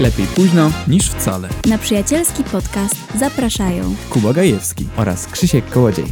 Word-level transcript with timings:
Lepiej 0.00 0.26
późno. 0.26 0.70
niż 0.88 1.10
wcale. 1.10 1.48
Na 1.68 1.78
przyjacielski 1.78 2.44
podcast 2.44 2.94
zapraszają 3.18 3.94
Kuba 4.10 4.32
Gajewski. 4.32 4.88
Oraz 4.96 5.26
Krzysiek 5.26 5.70
Kołodziej. 5.70 6.04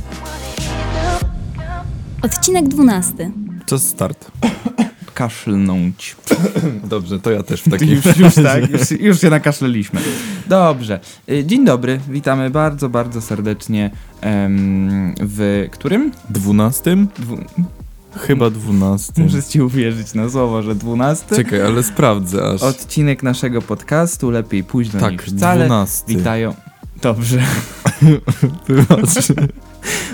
odcinek 2.23 2.69
12. 2.69 3.31
Czas 3.67 3.83
start. 3.87 4.31
Kaszlnąć. 5.15 6.17
Dobrze, 6.85 7.21
to 7.21 7.31
ja 7.31 7.43
też 7.43 7.63
w 7.63 7.71
takim 7.71 7.89
Już, 7.89 8.17
już 8.17 8.35
tak, 8.35 8.71
już, 8.71 8.91
już 8.91 9.21
się 9.21 9.31
nakaszleliśmy. 9.31 10.01
Dobrze. 10.49 11.01
Y, 11.31 11.45
Dzień 11.45 11.65
dobry, 11.65 12.01
witamy 12.09 12.51
bardzo, 12.51 12.89
bardzo 12.89 13.21
serdecznie 13.21 13.91
em, 14.21 15.15
w 15.21 15.69
którym? 15.71 16.13
Dwunastym? 16.31 17.09
Dwu... 17.19 17.39
Chyba 18.19 18.51
dwunastym. 18.51 19.25
Muszę 19.25 19.43
ci 19.43 19.63
uwierzyć 19.63 20.15
na 20.15 20.31
słowo, 20.31 20.63
że 20.63 20.75
dwunasty. 20.75 21.37
Czekaj, 21.37 21.63
ale 21.63 21.83
sprawdzę 21.83 22.45
aż. 22.45 22.63
Odcinek 22.63 23.23
naszego 23.23 23.63
podcastu, 23.63 24.31
lepiej 24.31 24.65
późno 24.65 25.01
tak, 25.01 25.13
niż 25.13 25.23
wcale. 25.23 25.65
dwunasty. 25.65 26.17
Witają. 26.17 26.55
Dobrze. 27.03 27.43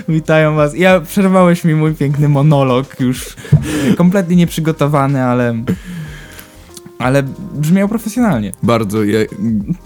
Witają 0.09 0.55
was. 0.55 0.75
Ja 0.75 0.99
przerwałeś 1.01 1.63
mi 1.63 1.75
mój 1.75 1.93
piękny 1.93 2.29
monolog, 2.29 2.99
już 2.99 3.35
kompletnie 3.97 4.35
nieprzygotowany, 4.35 5.23
ale. 5.23 5.55
Ale 7.03 7.23
brzmiał 7.55 7.89
profesjonalnie. 7.89 8.51
Bardzo. 8.63 9.03
Ja, 9.03 9.19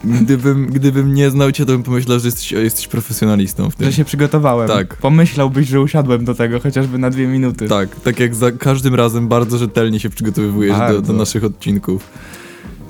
gdybym, 0.03 0.67
gdybym 0.67 1.13
nie 1.13 1.29
znał 1.29 1.51
cię, 1.51 1.65
to 1.65 1.71
bym 1.71 1.83
pomyślał, 1.83 2.19
że 2.19 2.27
jesteś, 2.27 2.51
jesteś 2.51 2.87
profesjonalistą 2.87 3.69
w 3.69 3.75
tym. 3.75 3.85
Że 3.85 3.93
się 3.93 4.05
przygotowałem. 4.05 4.67
Tak. 4.67 4.97
Pomyślałbyś, 4.97 5.67
że 5.67 5.81
usiadłem 5.81 6.25
do 6.25 6.35
tego 6.35 6.59
chociażby 6.59 6.97
na 6.97 7.09
dwie 7.09 7.27
minuty. 7.27 7.67
Tak, 7.67 7.95
tak 7.95 8.19
jak 8.19 8.35
za 8.35 8.51
każdym 8.51 8.95
razem 8.95 9.27
bardzo 9.27 9.57
rzetelnie 9.57 9.99
się 9.99 10.09
przygotowywujesz 10.09 10.77
do, 10.77 11.01
do 11.01 11.13
naszych 11.13 11.43
odcinków. 11.43 12.09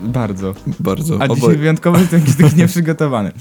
Bardzo. 0.02 0.53
Bardzo. 0.80 1.17
A 1.22 1.28
dzisiaj 1.28 1.58
wyjątkowo 1.58 1.98
jestem 1.98 2.20
jakiś 2.20 2.36
taki 2.44 2.56
nieprzygotowany. 2.56 3.31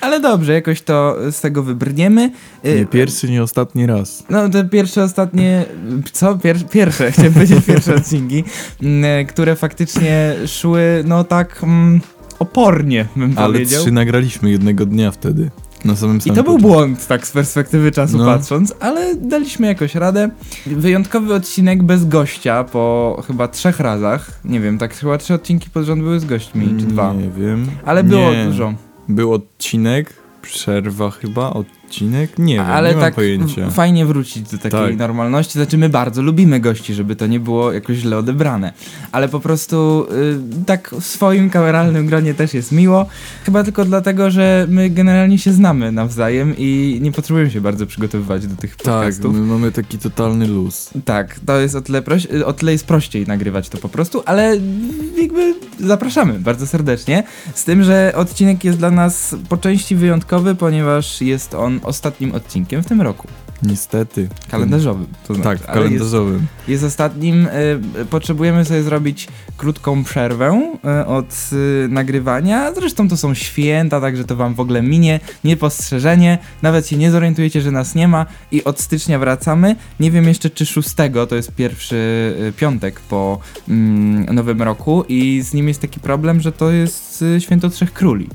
Ale 0.00 0.20
dobrze, 0.20 0.52
jakoś 0.52 0.82
to 0.82 1.16
z 1.30 1.40
tego 1.40 1.62
wybrniemy. 1.62 2.30
Y, 2.64 2.74
Nie 2.78 2.86
pierwszy, 2.86 3.30
nie 3.30 3.42
ostatni 3.42 3.86
raz. 3.86 4.24
No 4.30 4.48
te 4.48 4.64
pierwsze, 4.64 5.02
ostatnie, 5.02 5.64
co? 6.12 6.38
Pier, 6.38 6.66
pierwsze, 6.70 7.10
chciałem 7.12 7.32
powiedzieć 7.32 7.64
pierwsze 7.66 7.94
odcinki, 7.94 8.44
mm, 8.82 9.26
które 9.26 9.56
faktycznie 9.56 10.34
szły, 10.46 11.04
no 11.06 11.24
tak 11.24 11.60
mm, 11.62 12.00
opornie, 12.38 13.06
bym 13.16 13.32
Ale 13.36 13.52
powiedział. 13.52 13.82
trzy 13.82 13.92
nagraliśmy 13.92 14.50
jednego 14.50 14.86
dnia 14.86 15.10
wtedy. 15.10 15.50
Na 15.84 15.96
samym 15.96 16.16
I 16.16 16.20
samym 16.20 16.36
to 16.36 16.42
był 16.42 16.52
początku. 16.52 16.68
błąd, 16.68 17.06
tak 17.06 17.26
z 17.26 17.30
perspektywy 17.30 17.90
czasu 17.92 18.18
No. 18.18 18.24
patrząc, 18.24 18.74
ale 18.80 19.14
daliśmy 19.14 19.66
jakoś 19.66 19.94
radę. 19.94 20.30
Wyjątkowy 20.66 21.34
odcinek 21.34 21.82
bez 21.82 22.08
gościa 22.08 22.64
po 22.64 23.22
chyba 23.26 23.48
trzech 23.48 23.80
razach. 23.80 24.40
Nie 24.44 24.60
wiem, 24.60 24.78
tak 24.78 24.94
chyba 24.94 25.18
trzy 25.18 25.34
odcinki 25.34 25.70
pod 25.70 25.84
rząd 25.84 26.02
były 26.02 26.20
z 26.20 26.24
gośćmi, 26.24 26.74
czy 26.80 26.86
dwa. 26.86 27.12
Nie 27.14 27.30
wiem. 27.30 27.66
Ale 27.84 28.04
było 28.04 28.32
Nie. 28.32 28.44
dużo. 28.44 28.74
Był 29.08 29.32
odcinek, 29.32 30.14
przerwa 30.42 31.10
chyba, 31.10 31.50
odcinek? 31.96 32.38
Nie 32.38 32.54
wiem, 32.54 32.64
Ale 32.66 32.88
nie 32.88 32.94
mam 32.94 33.04
tak 33.04 33.14
pojęcia. 33.14 33.70
fajnie 33.70 34.06
wrócić 34.06 34.42
do 34.50 34.58
takiej 34.58 34.70
Tak. 34.70 34.96
normalności. 34.96 35.52
Znaczy 35.52 35.78
my 35.78 35.88
bardzo 35.88 36.22
lubimy 36.22 36.60
gości, 36.60 36.94
żeby 36.94 37.16
to 37.16 37.26
nie 37.26 37.40
było 37.40 37.72
jakoś 37.72 37.96
źle 37.96 38.18
odebrane. 38.18 38.72
Ale 39.12 39.28
po 39.28 39.40
prostu 39.40 40.06
y, 40.60 40.64
tak 40.66 40.90
w 41.00 41.04
swoim 41.04 41.50
kameralnym 41.50 42.06
gronie 42.06 42.34
też 42.34 42.54
jest 42.54 42.72
miło. 42.72 43.06
Chyba 43.44 43.64
tylko 43.64 43.84
dlatego, 43.84 44.30
że 44.30 44.66
my 44.70 44.90
generalnie 44.90 45.38
się 45.38 45.52
znamy 45.52 45.92
nawzajem 45.92 46.54
i 46.58 46.98
nie 47.02 47.12
potrzebujemy 47.12 47.50
się 47.50 47.60
bardzo 47.60 47.86
przygotowywać 47.86 48.46
do 48.46 48.56
tych 48.56 48.76
tak, 48.76 48.84
podcastów. 48.84 49.34
my 49.34 49.40
mamy 49.40 49.72
taki 49.72 49.98
totalny 49.98 50.46
luz. 50.46 50.90
Tak, 51.04 51.40
to 51.46 51.60
jest 51.60 51.74
o 51.74 51.80
tyle, 51.82 52.02
proś- 52.02 52.42
o 52.44 52.52
tyle 52.52 52.72
jest 52.72 52.86
prościej 52.86 53.26
nagrywać 53.26 53.68
to 53.68 53.78
po 53.78 53.88
prostu, 53.88 54.22
ale 54.26 54.56
jakby 55.22 55.54
zapraszamy 55.80 56.32
bardzo 56.38 56.66
serdecznie. 56.66 57.22
Z 57.54 57.64
tym, 57.64 57.82
że 57.84 58.12
odcinek 58.16 58.64
jest 58.64 58.78
dla 58.78 58.90
nas 58.90 59.34
po 59.48 59.56
części 59.56 59.96
wyjątkowy, 59.96 60.54
ponieważ 60.54 61.20
jest 61.20 61.54
on 61.54 61.80
ostatnim 61.82 62.34
odcinkiem 62.34 62.82
w 62.82 62.86
tym 62.86 63.00
roku. 63.00 63.28
Niestety. 63.62 64.28
Kalendarzowym. 64.50 65.06
To 65.28 65.34
znaczy, 65.34 65.60
Tak, 65.60 65.68
ale 65.68 65.80
jest, 65.80 65.88
kalendarzowym. 65.88 66.46
jest 66.68 66.84
ostatnim. 66.84 67.46
Y, 68.00 68.04
potrzebujemy 68.10 68.64
sobie 68.64 68.82
zrobić 68.82 69.28
krótką 69.56 70.04
przerwę 70.04 70.72
y, 71.02 71.06
od 71.06 71.50
y, 71.52 71.88
nagrywania. 71.88 72.72
Zresztą 72.74 73.08
to 73.08 73.16
są 73.16 73.34
święta, 73.34 74.00
także 74.00 74.24
to 74.24 74.36
wam 74.36 74.54
w 74.54 74.60
ogóle 74.60 74.82
minie 74.82 75.20
niepostrzeżenie. 75.44 76.38
Nawet 76.62 76.88
się 76.88 76.96
nie 76.96 77.10
zorientujecie, 77.10 77.60
że 77.60 77.70
nas 77.70 77.94
nie 77.94 78.08
ma 78.08 78.26
i 78.52 78.64
od 78.64 78.80
stycznia 78.80 79.18
wracamy. 79.18 79.76
Nie 80.00 80.10
wiem 80.10 80.28
jeszcze 80.28 80.50
czy 80.50 80.66
6, 80.66 80.88
to 81.28 81.36
jest 81.36 81.54
pierwszy 81.54 82.02
piątek 82.56 83.00
po 83.00 83.38
mm, 83.68 84.34
nowym 84.34 84.62
roku 84.62 85.04
i 85.08 85.42
z 85.42 85.54
nim 85.54 85.68
jest 85.68 85.80
taki 85.80 86.00
problem, 86.00 86.40
że 86.40 86.52
to 86.52 86.70
jest 86.70 87.24
święto 87.38 87.70
Trzech 87.70 87.92
Króli. 87.92 88.28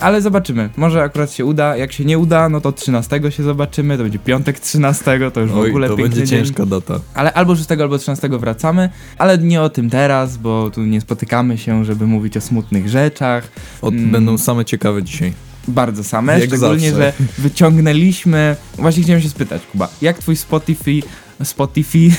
Ale 0.00 0.22
zobaczymy. 0.22 0.68
Może 0.76 1.02
akurat 1.02 1.32
się 1.32 1.44
uda. 1.44 1.76
Jak 1.76 1.92
się 1.92 2.04
nie 2.04 2.18
uda, 2.18 2.48
no 2.48 2.60
to 2.60 2.72
13 2.72 3.20
się 3.30 3.42
zobaczymy. 3.42 3.96
To 3.96 4.02
będzie 4.02 4.18
piątek 4.18 4.60
13, 4.60 5.30
to 5.34 5.40
już 5.40 5.50
w 5.50 5.58
Oj, 5.58 5.68
ogóle 5.68 5.88
to 5.88 5.96
piękny 5.96 6.16
będzie 6.16 6.26
dzień. 6.30 6.44
ciężka 6.44 6.66
data. 6.66 7.00
Ale 7.14 7.32
albo 7.32 7.56
6, 7.56 7.70
albo 7.72 7.98
13 7.98 8.28
wracamy, 8.28 8.88
ale 9.18 9.38
nie 9.38 9.62
o 9.62 9.68
tym 9.70 9.90
teraz, 9.90 10.36
bo 10.36 10.70
tu 10.70 10.82
nie 10.82 11.00
spotykamy 11.00 11.58
się, 11.58 11.84
żeby 11.84 12.06
mówić 12.06 12.36
o 12.36 12.40
smutnych 12.40 12.88
rzeczach. 12.88 13.48
Od, 13.82 13.94
Mm. 13.94 14.10
Będą 14.10 14.38
same 14.38 14.64
ciekawe 14.64 15.02
dzisiaj. 15.02 15.32
Bardzo 15.68 16.04
same, 16.04 16.40
Jak 16.40 16.48
szczególnie, 16.48 16.90
zawsze. 16.90 17.12
że 17.18 17.42
wyciągnęliśmy... 17.42 18.56
Właśnie 18.78 19.02
chciałem 19.02 19.22
się 19.22 19.28
spytać, 19.28 19.62
Kuba, 19.72 19.88
jak 20.02 20.18
twój 20.18 20.36
Spotify... 20.36 21.02
Spotify... 21.44 22.10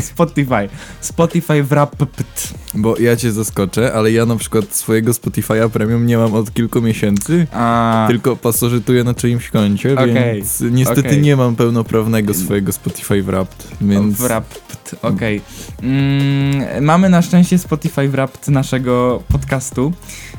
Spotify... 0.00 0.68
Spotify 1.00 1.62
wrapped. 1.62 2.08
Bo 2.74 2.98
ja 2.98 3.16
cię 3.16 3.32
zaskoczę, 3.32 3.92
ale 3.92 4.12
ja 4.12 4.26
na 4.26 4.36
przykład 4.36 4.74
swojego 4.74 5.12
Spotify'a 5.12 5.68
Premium 5.68 6.06
nie 6.06 6.18
mam 6.18 6.34
od 6.34 6.54
kilku 6.54 6.82
miesięcy. 6.82 7.46
A, 7.52 8.04
Tylko 8.08 8.36
pasożytuję 8.36 9.04
na 9.04 9.14
czyimś 9.14 9.50
koncie, 9.50 9.92
Okej, 9.92 10.14
więc 10.14 10.60
niestety 10.70 11.00
okej. 11.00 11.20
nie 11.20 11.36
mam 11.36 11.56
pełnoprawnego 11.56 12.34
swojego 12.34 12.72
Spotify 12.72 13.22
Wrapped, 13.22 13.68
więc... 13.80 14.16
Wrapped, 14.18 14.94
okej. 15.02 15.40
Mm, 15.82 16.84
mamy 16.84 17.08
na 17.08 17.22
szczęście 17.22 17.58
Spotify 17.58 18.08
wrapped 18.08 18.48
naszego 18.48 19.22
podcastu, 19.28 19.92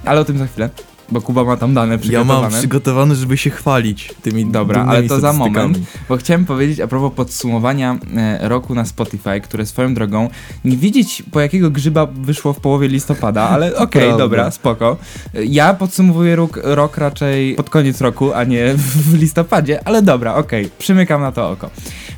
ale 0.05 0.21
o 0.21 0.25
tym 0.25 0.37
za 0.37 0.47
chwilę, 0.47 0.69
bo 1.11 1.21
Kuba 1.21 1.43
ma 1.43 1.57
tam 1.57 1.73
dane 1.73 1.91
Ja 1.93 1.97
przygotowane. 1.97 2.41
mam 2.41 2.51
przygotowane, 2.59 3.15
żeby 3.15 3.37
się 3.37 3.49
chwalić 3.49 4.13
tymi 4.21 4.45
Dobra, 4.45 4.85
ale 4.85 5.03
to 5.03 5.19
za 5.19 5.33
moment. 5.33 5.79
Bo 6.09 6.17
chciałem 6.17 6.45
powiedzieć 6.45 6.79
a 6.79 6.87
propos 6.87 7.13
podsumowania 7.15 7.97
e, 8.17 8.49
roku 8.49 8.75
na 8.75 8.85
Spotify, 8.85 9.41
które 9.41 9.65
swoją 9.65 9.93
drogą 9.93 10.29
nie 10.65 10.77
wiedzieć 10.77 11.23
po 11.31 11.39
jakiego 11.39 11.71
grzyba 11.71 12.05
wyszło 12.05 12.53
w 12.53 12.59
połowie 12.59 12.87
listopada, 12.87 13.49
ale 13.49 13.75
okej, 13.75 14.01
Prawda. 14.01 14.17
dobra, 14.17 14.51
spoko. 14.51 14.97
Ja 15.33 15.73
podsumowuję 15.73 16.35
rok, 16.35 16.59
rok 16.63 16.97
raczej 16.97 17.55
pod 17.55 17.69
koniec 17.69 18.01
roku, 18.01 18.33
a 18.33 18.43
nie 18.43 18.73
w 18.75 19.13
listopadzie, 19.13 19.87
ale 19.87 20.01
dobra, 20.01 20.35
okej, 20.35 20.69
przymykam 20.77 21.21
na 21.21 21.31
to 21.31 21.49
oko. 21.49 21.69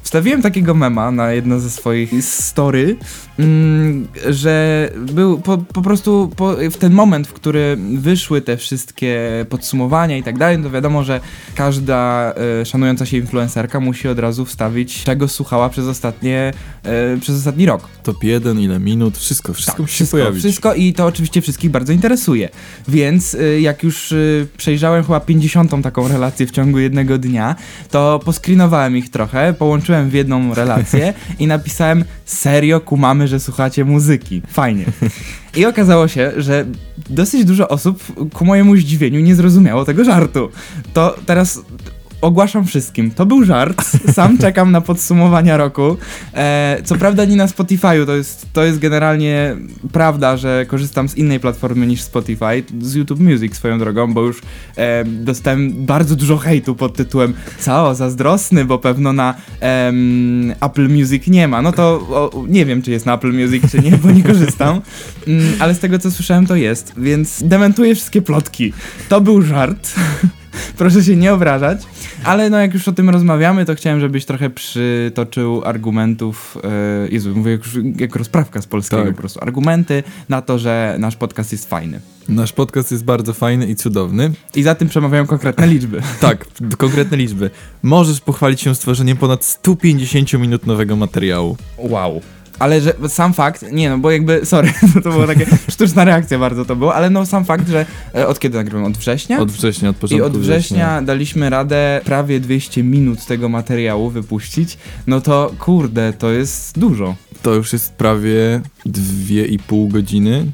Wstawiłem 0.03 0.41
takiego 0.41 0.73
mema 0.73 1.11
na 1.11 1.31
jedno 1.31 1.59
ze 1.59 1.69
swoich 1.69 2.25
story, 2.25 2.95
mm, 3.43 4.07
że 4.29 4.89
był 5.13 5.41
po, 5.41 5.57
po 5.57 5.81
prostu 5.81 6.31
po, 6.35 6.55
w 6.71 6.77
ten 6.77 6.93
moment, 6.93 7.27
w 7.27 7.33
którym 7.33 7.99
wyszły 7.99 8.41
te 8.41 8.57
wszystkie 8.57 9.45
podsumowania 9.49 10.17
i 10.17 10.23
tak 10.23 10.37
dalej, 10.37 10.63
to 10.63 10.69
wiadomo, 10.69 11.03
że 11.03 11.19
każda 11.55 12.33
e, 12.61 12.65
szanująca 12.65 13.05
się 13.05 13.17
influencerka 13.17 13.79
musi 13.79 14.07
od 14.07 14.19
razu 14.19 14.45
wstawić, 14.45 15.03
czego 15.03 15.27
słuchała 15.27 15.69
przez 15.69 15.87
ostatnie, 15.87 16.53
e, 16.83 17.17
przez 17.17 17.35
ostatni 17.37 17.65
rok. 17.65 17.87
Top 18.03 18.23
1, 18.23 18.59
ile 18.59 18.79
minut, 18.79 19.17
wszystko, 19.17 19.53
wszystko 19.53 19.81
musi 19.81 19.93
się 19.93 20.03
Tak, 20.03 20.11
Wszystko, 20.11 20.17
pojawić. 20.17 20.39
wszystko 20.39 20.73
i 20.73 20.93
to 20.93 21.05
oczywiście 21.05 21.41
wszystkich 21.41 21.71
bardzo 21.71 21.93
interesuje. 21.93 22.49
Więc 22.87 23.33
y, 23.33 23.61
jak 23.61 23.83
już 23.83 24.11
y, 24.11 24.47
przejrzałem 24.57 25.03
chyba 25.03 25.19
50 25.19 25.83
taką 25.83 26.07
relację 26.07 26.47
w 26.47 26.51
ciągu 26.51 26.79
jednego 26.79 27.17
dnia, 27.17 27.55
to 27.91 28.19
poskrinowałem 28.25 28.97
ich 28.97 29.09
trochę, 29.09 29.53
połączyłem 29.53 30.09
w 30.09 30.13
jedną 30.13 30.53
relację 30.53 31.13
i 31.39 31.47
napisałem 31.47 32.03
serio 32.25 32.79
kumamy, 32.79 33.27
że 33.31 33.39
słuchacie 33.39 33.85
muzyki. 33.85 34.41
Fajnie. 34.47 34.85
I 35.57 35.65
okazało 35.65 36.07
się, 36.07 36.31
że 36.37 36.65
dosyć 37.09 37.45
dużo 37.45 37.67
osób 37.67 38.03
ku 38.33 38.45
mojemu 38.45 38.77
zdziwieniu 38.77 39.19
nie 39.19 39.35
zrozumiało 39.35 39.85
tego 39.85 40.03
żartu. 40.03 40.49
To 40.93 41.15
teraz 41.25 41.61
ogłaszam 42.21 42.65
wszystkim. 42.65 43.11
To 43.11 43.25
był 43.25 43.43
żart. 43.43 43.83
Sam 44.13 44.37
czekam 44.37 44.71
na 44.71 44.81
podsumowania 44.81 45.57
roku. 45.57 45.97
E, 46.33 46.77
co 46.83 46.95
prawda 46.95 47.25
nie 47.25 47.35
na 47.35 47.47
Spotify'u, 47.47 48.05
to 48.05 48.15
jest, 48.15 48.45
to 48.53 48.63
jest 48.63 48.79
generalnie 48.79 49.55
prawda, 49.91 50.37
że 50.37 50.65
korzystam 50.67 51.09
z 51.09 51.17
innej 51.17 51.39
platformy 51.39 51.87
niż 51.87 52.01
Spotify, 52.01 52.63
z 52.81 52.95
YouTube 52.95 53.19
Music 53.19 53.55
swoją 53.55 53.79
drogą, 53.79 54.13
bo 54.13 54.21
już 54.21 54.41
e, 54.77 55.05
dostałem 55.05 55.85
bardzo 55.85 56.15
dużo 56.15 56.37
hejtu 56.37 56.75
pod 56.75 56.95
tytułem 56.95 57.33
co, 57.59 57.95
zazdrosny, 57.95 58.65
bo 58.65 58.77
pewno 58.77 59.13
na 59.13 59.35
Apple 60.61 60.89
Music 60.89 61.27
nie 61.27 61.47
ma. 61.47 61.61
No 61.61 61.71
to 61.71 61.83
o, 61.83 62.43
nie 62.47 62.65
wiem, 62.65 62.81
czy 62.81 62.91
jest 62.91 63.05
na 63.05 63.13
Apple 63.13 63.33
Music, 63.33 63.71
czy 63.71 63.79
nie, 63.79 63.91
bo 63.91 64.11
nie 64.11 64.23
korzystam. 64.23 64.81
Mm, 65.27 65.53
ale 65.59 65.75
z 65.75 65.79
tego, 65.79 65.99
co 65.99 66.11
słyszałem, 66.11 66.47
to 66.47 66.55
jest, 66.55 66.93
więc 66.97 67.43
dementuję 67.43 67.95
wszystkie 67.95 68.21
plotki. 68.21 68.73
To 69.09 69.21
był 69.21 69.41
żart. 69.41 69.93
Proszę 70.77 71.03
się 71.03 71.15
nie 71.15 71.33
obrażać. 71.33 71.81
Ale 72.23 72.49
no 72.49 72.59
jak 72.59 72.73
już 72.73 72.87
o 72.87 72.91
tym 72.91 73.09
rozmawiamy, 73.09 73.65
to 73.65 73.75
chciałem, 73.75 73.99
żebyś 73.99 74.25
trochę 74.25 74.49
przytoczył 74.49 75.61
argumentów, 75.65 76.57
yy, 77.03 77.09
Jezu, 77.09 77.35
mówię 77.35 77.51
jak, 77.51 77.61
jak 77.99 78.15
rozprawka 78.15 78.61
z 78.61 78.67
polskiego 78.67 79.03
Tak. 79.03 79.11
po 79.11 79.17
prostu. 79.17 79.39
Argumenty 79.41 80.03
na 80.29 80.41
to, 80.41 80.59
że 80.59 80.95
nasz 80.99 81.15
podcast 81.15 81.51
jest 81.51 81.69
fajny. 81.69 81.99
Nasz 82.29 82.53
podcast 82.53 82.91
jest 82.91 83.03
bardzo 83.03 83.33
fajny 83.33 83.67
i 83.67 83.75
cudowny. 83.75 84.31
I 84.55 84.63
za 84.63 84.75
tym 84.75 84.89
przemawiają 84.89 85.25
konkretne 85.25 85.67
liczby. 85.67 86.01
Tak, 86.19 86.45
konkretne 86.77 87.17
liczby. 87.17 87.49
Możesz 87.83 88.21
pochwalić 88.21 88.61
się 88.61 88.75
stworzeniem 88.75 89.17
ponad 89.17 89.45
150 89.45 90.33
minut 90.33 90.67
nowego 90.67 90.95
materiału. 90.95 91.57
Wow. 91.77 92.21
Ale 92.61 92.81
że 92.81 92.93
sam 93.07 93.33
fakt, 93.33 93.65
nie 93.71 93.89
no, 93.89 93.97
bo 93.97 94.11
jakby, 94.11 94.45
sorry, 94.45 94.73
to 95.03 95.11
była 95.11 95.27
taka 95.27 95.45
sztuczna 95.69 96.05
reakcja 96.05 96.39
bardzo 96.39 96.65
to 96.65 96.75
było, 96.75 96.95
ale 96.95 97.09
no 97.09 97.25
sam 97.25 97.45
fakt, 97.45 97.69
że 97.69 97.85
e, 98.15 98.27
od 98.27 98.39
kiedy 98.39 98.57
nagrywam? 98.57 98.83
Od 98.83 98.97
września? 98.97 99.39
Od 99.39 99.51
września, 99.51 99.89
od 99.89 99.95
I 99.95 99.99
początku 99.99 100.27
od 100.27 100.37
września 100.37 101.01
daliśmy 101.01 101.49
radę 101.49 102.01
prawie 102.05 102.39
200 102.39 102.83
minut 102.83 103.25
tego 103.25 103.49
materiału 103.49 104.09
wypuścić, 104.09 104.77
no 105.07 105.21
to 105.21 105.51
kurde, 105.59 106.13
to 106.13 106.31
jest 106.31 106.79
dużo. 106.79 107.15
To 107.41 107.53
już 107.53 107.73
jest 107.73 107.93
prawie 107.93 108.61
2,5 108.85 109.91
godziny 109.91 110.45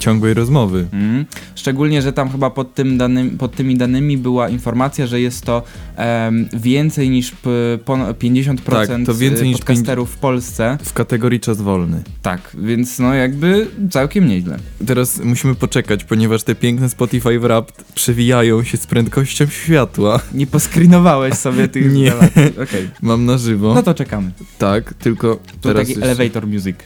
ciągłej 0.00 0.34
rozmowy. 0.34 0.86
Mm. 0.92 1.24
Szczególnie, 1.54 2.02
że 2.02 2.12
tam 2.12 2.30
chyba 2.30 2.50
pod, 2.50 2.74
tym 2.74 2.98
pod 3.38 3.54
tymi 3.54 3.76
danymi 3.76 4.18
była 4.18 4.48
informacja, 4.48 5.06
że 5.06 5.20
jest 5.20 5.44
to 5.44 5.62
em, 5.96 6.48
więcej 6.52 7.10
niż 7.10 7.30
p, 7.30 7.50
pon- 7.84 8.12
50% 8.12 8.56
Tak, 8.64 8.88
to 9.06 9.14
więcej 9.14 9.48
niż 9.48 9.58
podcasterów 9.58 10.10
w 10.10 10.16
Polsce. 10.16 10.78
W 10.84 10.92
kategorii 10.92 11.40
czas 11.40 11.62
wolny. 11.62 12.02
Tak, 12.22 12.40
więc 12.58 12.98
no 12.98 13.14
jakby 13.14 13.66
całkiem 13.90 14.28
nieźle. 14.28 14.56
Teraz 14.86 15.20
musimy 15.24 15.54
poczekać, 15.54 16.04
ponieważ 16.04 16.42
te 16.42 16.54
piękne 16.54 16.88
Spotify 16.88 17.38
Wrapped 17.38 17.84
przewijają 17.94 18.64
się 18.64 18.76
z 18.76 18.86
prędkością 18.86 19.46
światła. 19.46 20.20
Nie 20.34 20.46
poskrinowałeś 20.46 21.34
sobie 21.34 21.68
tych 21.68 21.92
Nie. 22.00 22.12
Okej. 22.62 22.88
Mam 23.02 23.24
na 23.24 23.38
żywo. 23.38 23.74
No 23.74 23.82
to 23.82 23.94
czekamy. 23.94 24.30
Tak, 24.58 24.94
tylko 24.94 25.34
Tu 25.36 25.68
teraz 25.68 25.88
taki 25.88 26.02
elevator 26.02 26.46
music. 26.46 26.76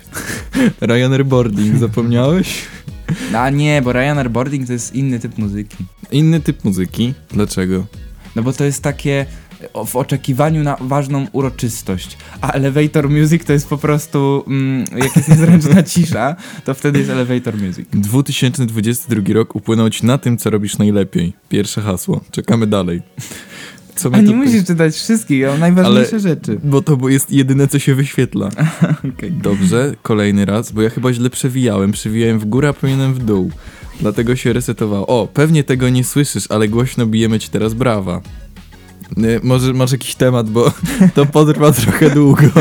Ryanair 0.80 1.26
Boarding, 1.26 1.78
zapomniałeś? 1.78 2.62
A 3.32 3.50
nie, 3.50 3.82
bo 3.82 3.92
Ryanair 3.92 4.30
Boarding 4.30 4.66
to 4.66 4.72
jest 4.72 4.94
inny 4.94 5.18
typ 5.18 5.38
muzyki. 5.38 5.76
Inny 6.10 6.40
typ 6.40 6.64
muzyki. 6.64 7.14
Dlaczego? 7.30 7.86
No 8.36 8.42
bo 8.42 8.52
to 8.52 8.64
jest 8.64 8.82
takie 8.82 9.26
w 9.86 9.96
oczekiwaniu 9.96 10.62
na 10.62 10.76
ważną 10.80 11.26
uroczystość, 11.32 12.16
a 12.40 12.52
elevator 12.52 13.10
music 13.10 13.44
to 13.44 13.52
jest 13.52 13.68
po 13.68 13.78
prostu, 13.78 14.44
mm, 14.46 14.84
jak 14.96 15.16
jest 15.16 15.28
niezręczna 15.28 15.82
cisza, 15.92 16.36
to 16.64 16.74
wtedy 16.74 16.98
jest 16.98 17.10
elevator 17.10 17.56
music. 17.56 17.88
2022 17.92 19.34
rok 19.34 19.56
upłynął 19.56 19.90
ci 19.90 20.06
na 20.06 20.18
tym, 20.18 20.38
co 20.38 20.50
robisz 20.50 20.78
najlepiej. 20.78 21.32
Pierwsze 21.48 21.80
hasło. 21.80 22.20
Czekamy 22.30 22.66
dalej. 22.66 23.02
Co 23.96 24.10
A 24.12 24.20
nie 24.20 24.34
musisz 24.36 24.64
czytać 24.64 24.94
wszystkich, 24.94 25.48
o 25.48 25.58
najważniejsze 25.58 26.10
Ale- 26.10 26.20
rzeczy. 26.20 26.60
Bo 26.64 26.82
to 26.82 27.08
jest 27.08 27.30
jedyne, 27.30 27.68
co 27.68 27.78
się 27.78 27.94
wyświetla. 27.94 28.48
Okej. 29.16 29.32
Dobrze, 29.32 29.94
kolejny 30.02 30.44
raz, 30.44 30.72
bo 30.72 30.82
ja 30.82 30.90
chyba 30.90 31.12
źle 31.12 31.30
przewijałem. 31.30 31.92
Przewijałem 31.92 32.38
w 32.38 32.44
górę, 32.44 32.68
a 32.68 32.72
powinienem 32.72 33.14
w 33.14 33.18
dół. 33.18 33.50
Dlatego 34.00 34.36
się 34.36 34.52
resetowało. 34.52 35.06
O, 35.06 35.26
pewnie 35.34 35.64
tego 35.64 35.88
nie 35.88 36.04
słyszysz, 36.04 36.44
ale 36.48 36.68
głośno 36.68 37.06
bijemy 37.06 37.38
ci 37.38 37.48
teraz 37.48 37.74
brawa. 37.74 38.20
Y, 39.18 39.40
może 39.42 39.72
masz 39.72 39.92
jakiś 39.92 40.14
temat, 40.14 40.50
bo 40.50 40.72
to 41.14 41.26
potrwa 41.26 41.72
trochę 41.82 42.10
długo. 42.10 42.42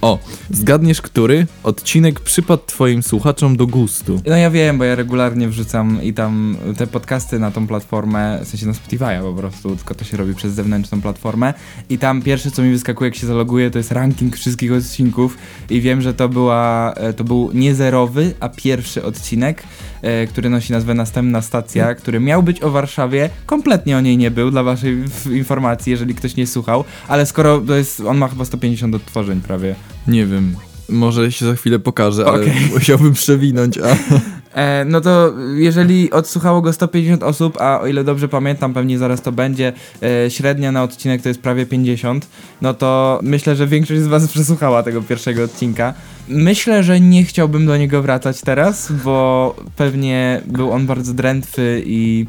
O, 0.00 0.18
zgadniesz, 0.50 1.02
który? 1.02 1.46
Odcinek 1.62 2.20
przypadł 2.20 2.62
twoim 2.66 3.02
słuchaczom 3.02 3.56
do 3.56 3.66
gustu. 3.66 4.20
No 4.26 4.36
ja 4.36 4.50
wiem, 4.50 4.78
bo 4.78 4.84
ja 4.84 4.94
regularnie 4.94 5.48
wrzucam 5.48 6.02
i 6.02 6.14
tam 6.14 6.56
te 6.76 6.86
podcasty 6.86 7.38
na 7.38 7.50
tą 7.50 7.66
platformę, 7.66 8.40
w 8.44 8.48
sensie 8.48 8.66
na 8.66 8.72
Spotify'a 8.72 9.22
po 9.22 9.32
prostu, 9.32 9.76
tylko 9.76 9.94
to 9.94 10.04
się 10.04 10.16
robi 10.16 10.34
przez 10.34 10.52
zewnętrzną 10.52 11.00
platformę. 11.00 11.54
I 11.88 11.98
tam 11.98 12.22
pierwsze 12.22 12.50
co 12.50 12.62
mi 12.62 12.70
wyskakuje 12.70 13.10
jak 13.10 13.18
się 13.18 13.26
zaloguję 13.26 13.70
to 13.70 13.78
jest 13.78 13.92
ranking 13.92 14.36
wszystkich 14.36 14.72
odcinków. 14.72 15.38
I 15.70 15.80
wiem, 15.80 16.02
że 16.02 16.14
to 16.14 16.28
była, 16.28 16.92
e, 16.94 17.12
to 17.12 17.24
był 17.24 17.50
nie 17.54 17.74
zerowy, 17.74 18.34
a 18.40 18.48
pierwszy 18.48 19.04
odcinek, 19.04 19.62
e, 20.02 20.26
który 20.26 20.50
nosi 20.50 20.72
nazwę 20.72 20.94
Następna 20.94 21.42
Stacja, 21.42 21.94
który 21.94 22.20
miał 22.20 22.42
być 22.42 22.62
o 22.62 22.70
Warszawie, 22.70 23.30
kompletnie 23.46 23.96
o 23.96 24.00
niej 24.00 24.16
nie 24.16 24.30
był, 24.30 24.50
dla 24.50 24.62
waszej 24.62 25.04
informacji, 25.32 25.90
jeżeli 25.90 26.14
ktoś 26.14 26.36
nie 26.36 26.46
słuchał, 26.46 26.84
ale 27.08 27.26
skoro 27.26 27.60
to 27.60 27.74
jest, 27.74 28.00
on 28.00 28.18
ma 28.18 28.28
chyba 28.28 28.44
150 28.44 28.94
odtworzeń 28.94 29.40
prawie, 29.40 29.74
Nie 30.08 30.26
wiem, 30.26 30.56
może 30.88 31.32
się 31.32 31.46
za 31.46 31.54
chwilę 31.54 31.78
pokażę, 31.78 32.26
ale 32.26 32.42
Okej. 32.42 32.70
musiałbym 32.74 33.12
przewinąć, 33.12 33.78
a... 33.78 33.96
E, 34.54 34.84
no 34.84 35.00
to 35.00 35.32
jeżeli 35.54 36.10
odsłuchało 36.10 36.62
go 36.62 36.72
150 36.72 37.22
osób, 37.22 37.60
a 37.60 37.80
o 37.80 37.86
ile 37.86 38.04
dobrze 38.04 38.28
pamiętam, 38.28 38.74
pewnie 38.74 38.98
zaraz 38.98 39.22
to 39.22 39.32
będzie, 39.32 39.72
e, 40.02 40.30
średnia 40.30 40.72
na 40.72 40.82
odcinek 40.82 41.22
to 41.22 41.28
jest 41.28 41.40
prawie 41.40 41.66
50, 41.66 42.28
no 42.62 42.74
to 42.74 43.20
myślę, 43.22 43.56
że 43.56 43.66
większość 43.66 44.00
z 44.00 44.06
was 44.06 44.28
przesłuchała 44.32 44.82
tego 44.82 45.02
pierwszego 45.02 45.44
odcinka. 45.44 45.94
Myślę, 46.28 46.84
że 46.84 47.00
nie 47.00 47.24
chciałbym 47.24 47.66
do 47.66 47.76
niego 47.76 48.02
wracać 48.02 48.40
teraz, 48.40 48.92
bo 49.04 49.56
pewnie 49.76 50.40
był 50.46 50.72
on 50.72 50.86
bardzo 50.86 51.14
drętwy 51.14 51.82
i 51.86 52.26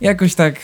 jakoś 0.00 0.34
tak 0.34 0.54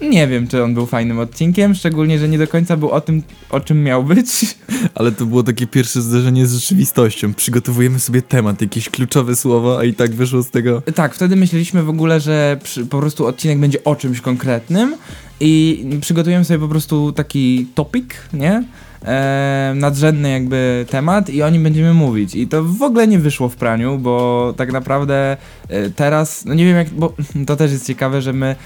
nie 0.00 0.28
wiem, 0.28 0.48
czy 0.48 0.64
on 0.64 0.74
był 0.74 0.86
fajnym 0.86 1.18
odcinkiem, 1.18 1.74
szczególnie, 1.74 2.18
że 2.18 2.28
nie 2.28 2.38
do 2.38 2.48
końca 2.48 2.76
był 2.76 2.90
o 2.90 3.00
tym, 3.00 3.22
o 3.50 3.60
czym 3.60 3.82
miał 3.82 4.04
być. 4.04 4.56
Ale 4.94 5.12
to 5.12 5.26
było 5.26 5.42
takie 5.42 5.66
pierwsze 5.66 6.02
zderzenie 6.02 6.46
z 6.46 6.54
rzeczywistością. 6.54 7.34
Przygotowujemy 7.34 8.00
sobie 8.00 8.22
temat, 8.22 8.60
jakieś 8.60 8.88
kluczowe 8.88 9.36
słowa, 9.36 9.78
a 9.78 9.84
i 9.84 9.94
tak 9.94 10.14
wyszło 10.14 10.42
z 10.42 10.50
tego... 10.50 10.82
Tak, 10.94 11.14
wtedy 11.14 11.36
myśleliśmy 11.36 11.82
w 11.82 11.88
ogóle, 11.88 12.20
że 12.20 12.58
przy, 12.62 12.86
po 12.86 13.00
prostu 13.00 13.26
odcinek 13.26 13.58
będzie 13.58 13.84
o 13.84 13.96
czymś 13.96 14.20
konkretnym 14.20 14.96
i 15.40 15.84
przygotujemy 16.00 16.44
sobie 16.44 16.58
po 16.58 16.68
prostu 16.68 17.12
taki 17.12 17.66
topic, 17.74 18.04
nie? 18.32 18.64
E, 19.04 19.72
nadrzędny 19.76 20.30
jakby 20.30 20.86
temat 20.90 21.30
i 21.30 21.42
o 21.42 21.50
nim 21.50 21.62
będziemy 21.62 21.94
mówić. 21.94 22.34
I 22.34 22.48
to 22.48 22.64
w 22.64 22.82
ogóle 22.82 23.06
nie 23.06 23.18
wyszło 23.18 23.48
w 23.48 23.56
praniu, 23.56 23.98
bo 23.98 24.54
tak 24.56 24.72
naprawdę 24.72 25.36
e, 25.68 25.90
teraz, 25.90 26.44
no 26.44 26.54
nie 26.54 26.64
wiem 26.64 26.76
jak, 26.76 26.90
bo 26.90 27.12
to 27.46 27.56
też 27.56 27.72
jest 27.72 27.86
ciekawe, 27.86 28.22
że 28.22 28.32
my 28.32 28.56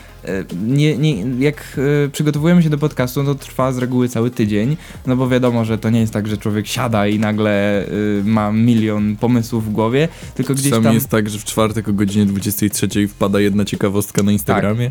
nie, 0.67 0.99
nie, 0.99 1.45
jak 1.45 1.79
e, 2.07 2.09
przygotowujemy 2.09 2.63
się 2.63 2.71
do 2.71 2.79
podcastu, 2.79 3.23
no 3.23 3.35
to 3.35 3.41
trwa 3.41 3.73
z 3.73 3.79
reguły 3.79 4.09
cały 4.09 4.31
tydzień, 4.31 4.77
no 5.07 5.17
bo 5.17 5.29
wiadomo, 5.29 5.65
że 5.65 5.79
to 5.79 5.91
nie 5.91 6.01
jest 6.01 6.13
tak, 6.13 6.29
że 6.29 6.37
człowiek 6.37 6.67
siada 6.67 7.07
i 7.07 7.19
nagle 7.19 7.85
e, 7.87 7.89
ma 8.25 8.53
milion 8.53 9.17
pomysłów 9.17 9.65
w 9.65 9.73
głowie, 9.73 10.09
tylko 10.35 10.55
gdzieś 10.55 10.71
Czasami 10.71 10.85
tam... 10.85 10.95
jest 10.95 11.09
tak, 11.09 11.31
że 11.31 11.39
w 11.39 11.45
czwartek 11.45 11.89
o 11.89 11.93
godzinie 11.93 12.27
23 12.27 13.09
wpada 13.09 13.41
jedna 13.41 13.65
ciekawostka 13.65 14.23
na 14.23 14.33
Instagramie 14.33 14.91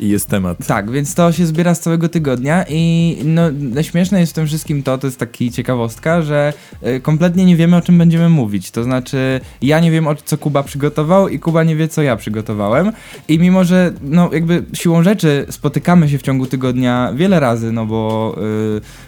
i 0.00 0.08
jest 0.08 0.28
temat. 0.28 0.66
Tak, 0.66 0.90
więc 0.90 1.14
to 1.14 1.32
się 1.32 1.46
zbiera 1.46 1.74
z 1.74 1.80
całego 1.80 2.08
tygodnia 2.08 2.64
i 2.68 3.16
no, 3.24 3.42
śmieszne 3.82 4.20
jest 4.20 4.32
w 4.32 4.34
tym 4.34 4.46
wszystkim 4.46 4.82
to, 4.82 4.98
to 4.98 5.06
jest 5.06 5.18
taki 5.18 5.50
ciekawostka, 5.50 6.22
że 6.22 6.52
y, 6.86 7.00
kompletnie 7.00 7.44
nie 7.44 7.56
wiemy 7.56 7.76
o 7.76 7.80
czym 7.80 7.98
będziemy 7.98 8.28
mówić. 8.28 8.70
To 8.70 8.84
znaczy, 8.84 9.40
ja 9.62 9.80
nie 9.80 9.90
wiem 9.90 10.06
o 10.06 10.14
co 10.14 10.38
Kuba 10.38 10.62
przygotował 10.62 11.28
i 11.28 11.38
Kuba 11.38 11.64
nie 11.64 11.76
wie 11.76 11.88
co 11.88 12.02
ja 12.02 12.16
przygotowałem 12.16 12.92
i 13.28 13.38
mimo, 13.38 13.64
że 13.64 13.92
no 14.02 14.30
jakby 14.32 14.61
siłą 14.74 15.02
rzeczy 15.02 15.46
spotykamy 15.50 16.08
się 16.08 16.18
w 16.18 16.22
ciągu 16.22 16.46
tygodnia 16.46 17.12
wiele 17.16 17.40
razy, 17.40 17.72
no 17.72 17.86
bo 17.86 18.36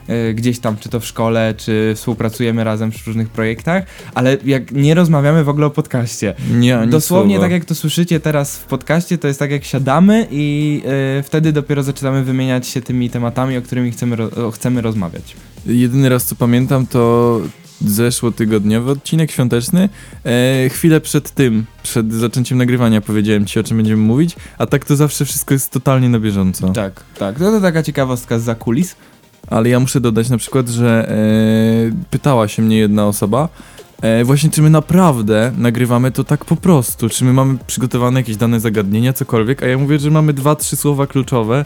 y, 0.09 0.13
y, 0.13 0.35
gdzieś 0.35 0.59
tam, 0.59 0.77
czy 0.77 0.89
to 0.89 1.01
w 1.01 1.05
szkole, 1.07 1.55
czy 1.57 1.93
współpracujemy 1.97 2.65
razem 2.65 2.91
przy 2.91 3.05
różnych 3.07 3.29
projektach, 3.29 3.85
ale 4.15 4.37
jak 4.45 4.73
nie 4.73 4.95
rozmawiamy 4.95 5.45
w 5.45 5.49
ogóle 5.49 5.67
o 5.67 5.71
podcaście, 5.71 6.35
Nie, 6.51 6.87
Dosłownie 6.87 7.35
słowa. 7.35 7.45
tak 7.47 7.53
jak 7.53 7.65
to 7.65 7.75
słyszycie 7.75 8.21
teraz 8.21 8.57
w 8.59 8.65
podcaście, 8.65 9.19
to 9.19 9.29
jest 9.29 9.39
tak 9.39 9.51
jak 9.51 9.65
siadamy 9.65 10.27
i 10.31 10.83
y, 11.19 11.23
wtedy 11.23 11.53
dopiero 11.53 11.83
zaczynamy 11.83 12.25
wymieniać 12.25 12.67
się 12.69 12.81
tymi 12.83 13.11
tematami, 13.11 13.57
o 13.57 13.63
którymi 13.63 13.91
chcemy, 13.91 14.17
ro- 14.17 14.51
chcemy 14.51 14.81
rozmawiać. 14.81 15.37
Jedyny 15.67 16.09
raz 16.09 16.25
co 16.27 16.35
pamiętam 16.37 16.87
to 16.87 17.41
zeszłotygodniowy 17.81 18.91
odcinek 18.91 19.31
świąteczny. 19.31 19.89
E, 20.25 20.69
chwilę 20.69 21.01
przed 21.01 21.31
tym, 21.31 21.65
przed 21.83 22.13
zaczęciem 22.13 22.59
nagrywania 22.59 23.01
powiedziałem 23.01 23.47
ci 23.47 23.61
o 23.61 23.63
czym 23.63 23.77
będziemy 23.77 24.03
mówić, 24.03 24.37
a 24.59 24.67
tak 24.67 24.85
to 24.85 24.97
zawsze 24.97 25.25
wszystko 25.25 25.55
jest 25.55 25.71
totalnie 25.71 26.09
na 26.09 26.19
bieżąco. 26.19 26.69
Tak, 26.69 27.05
tak. 27.19 27.39
To, 27.39 27.51
to 27.51 27.61
taka 27.61 27.83
ciekawostka 27.83 28.39
z 28.39 28.59
kulis. 28.59 28.97
Ale 29.47 29.69
ja 29.69 29.81
muszę 29.81 30.01
dodać 30.01 30.31
na 30.31 30.39
przykład, 30.39 30.69
że 30.69 31.09
e, 31.09 31.15
pytała 32.11 32.49
się 32.49 32.63
mnie 32.63 32.79
jedna 32.79 33.07
osoba, 33.07 33.49
e, 34.03 34.25
właśnie 34.25 34.51
czy 34.51 34.63
my 34.63 34.71
naprawdę 34.71 35.53
nagrywamy 35.59 36.13
to 36.13 36.25
tak 36.25 36.45
po 36.45 36.57
prostu, 36.57 37.09
czy 37.09 37.25
my 37.25 37.33
mamy 37.33 37.59
przygotowane 37.67 38.21
jakieś 38.21 38.37
dane 38.37 38.61
zagadnienia, 38.61 39.13
cokolwiek, 39.13 39.63
a 39.63 39.67
ja 39.67 39.79
mówię, 39.79 39.99
że 39.99 40.11
mamy 40.11 40.33
dwa, 40.33 40.57
trzy 40.57 40.77
słowa 40.77 41.07
kluczowe 41.07 41.65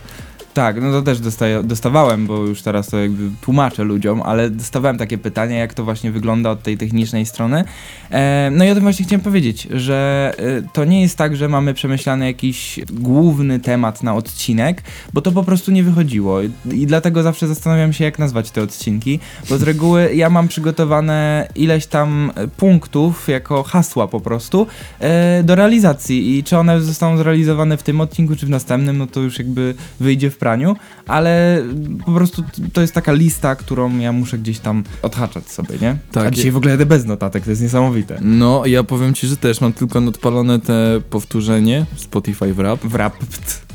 Tak, 0.59 0.81
no 0.81 0.93
to 0.93 1.03
też 1.03 1.21
dostaję, 1.21 1.62
dostawałem, 1.62 2.27
bo 2.27 2.37
już 2.37 2.62
teraz 2.62 2.88
to 2.88 2.99
jakby 2.99 3.31
tłumaczę 3.41 3.85
ludziom, 3.85 4.23
ale 4.23 4.50
dostawałem 4.50 4.99
takie 4.99 5.19
pytania, 5.19 5.59
jak 5.59 5.75
to 5.75 5.85
właśnie 5.85 6.11
wygląda 6.11 6.50
od 6.50 6.62
tej 6.62 6.79
technicznej 6.79 7.27
strony. 7.27 7.65
E, 8.11 8.50
no 8.53 8.65
i 8.65 8.71
o 8.71 8.75
tym 8.75 8.83
właśnie 8.83 9.05
chciałem 9.05 9.21
powiedzieć, 9.21 9.69
że 9.71 10.33
e, 10.38 10.62
to 10.73 10.85
nie 10.85 11.03
jest 11.03 11.17
tak, 11.17 11.37
że 11.37 11.49
mamy 11.49 11.75
przemyślany 11.75 12.27
jakiś 12.27 12.81
główny 12.93 13.61
temat 13.61 14.03
na 14.03 14.15
odcinek, 14.15 14.83
bo 15.12 15.21
to 15.21 15.33
po 15.33 15.45
prostu 15.45 15.71
nie 15.71 15.83
wychodziło. 15.83 16.43
I, 16.43 16.50
i 16.73 16.87
dlatego 16.87 17.23
zawsze 17.23 17.49
zastanawiam 17.49 17.93
się, 17.93 18.05
jak 18.05 18.19
nazwać 18.19 18.50
te 18.50 18.62
odcinki, 18.62 19.21
bo 19.50 19.59
z 19.59 19.62
reguły 19.62 20.15
ja 20.15 20.31
mam 20.31 20.49
przygotowane 20.49 21.49
ileś 21.55 21.87
tam 21.87 22.33
punktów 22.57 23.29
jako 23.29 23.62
hasła 23.62 24.09
po 24.09 24.21
prostu 24.21 24.67
e, 25.00 25.43
do 25.43 25.55
realizacji 25.55 26.38
i 26.38 26.45
czy 26.45 26.59
one 26.59 26.81
zostaną 26.81 27.17
zrealizowane 27.17 27.77
w 27.77 27.83
tym 27.83 28.00
odcinku, 28.00 28.37
czy 28.37 28.47
w 28.47 28.50
następnym, 28.50 28.99
no 28.99 29.07
to 29.07 29.21
już 29.21 29.38
jakby 29.38 29.75
wyjdzie 30.00 30.31
w 30.31 30.38
praniu, 30.49 30.76
ale 31.07 31.62
po 32.07 32.12
prostu 32.12 32.45
to 32.73 32.81
jest 32.81 32.95
taka 32.95 33.12
lista, 33.12 33.57
którą 33.57 33.99
ja 33.99 34.12
muszę 34.12 34.38
gdzieś 34.38 34.59
tam 34.59 34.85
odhaczać 35.02 35.50
sobie, 35.50 35.75
nie? 35.81 35.97
Tak, 36.12 36.26
A 36.26 36.31
dzisiaj 36.31 36.50
w 36.50 36.57
ogóle 36.57 36.71
jadę 36.71 36.87
bez 36.87 37.05
notatek, 37.05 37.45
to 37.45 37.50
jest 37.50 37.62
niesamowite. 37.62 38.19
No, 38.23 38.67
ja 38.67 38.85
powiem 38.85 39.14
ci, 39.14 39.26
że 39.26 39.37
też 39.37 39.61
mam 39.61 39.73
tylko 39.73 39.99
odpalone 39.99 40.59
te 40.61 41.00
powtórzenie 41.11 41.87
Spotify 41.97 42.55
Wrap, 42.55 42.81
Wrap. 42.85 43.14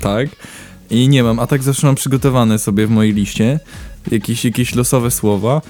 tak? 0.02 0.30
I 0.90 1.10
nie 1.10 1.24
mam, 1.24 1.40
a 1.40 1.48
tak 1.48 1.64
zawsze 1.64 1.88
mam 1.88 1.96
przygotowane 1.96 2.60
sobie 2.60 2.88
w 2.88 2.90
mojej 2.90 3.14
liście 3.14 3.60
jakieś, 4.12 4.46
jakieś 4.46 4.76
losowe 4.76 5.12
słowa, 5.12 5.62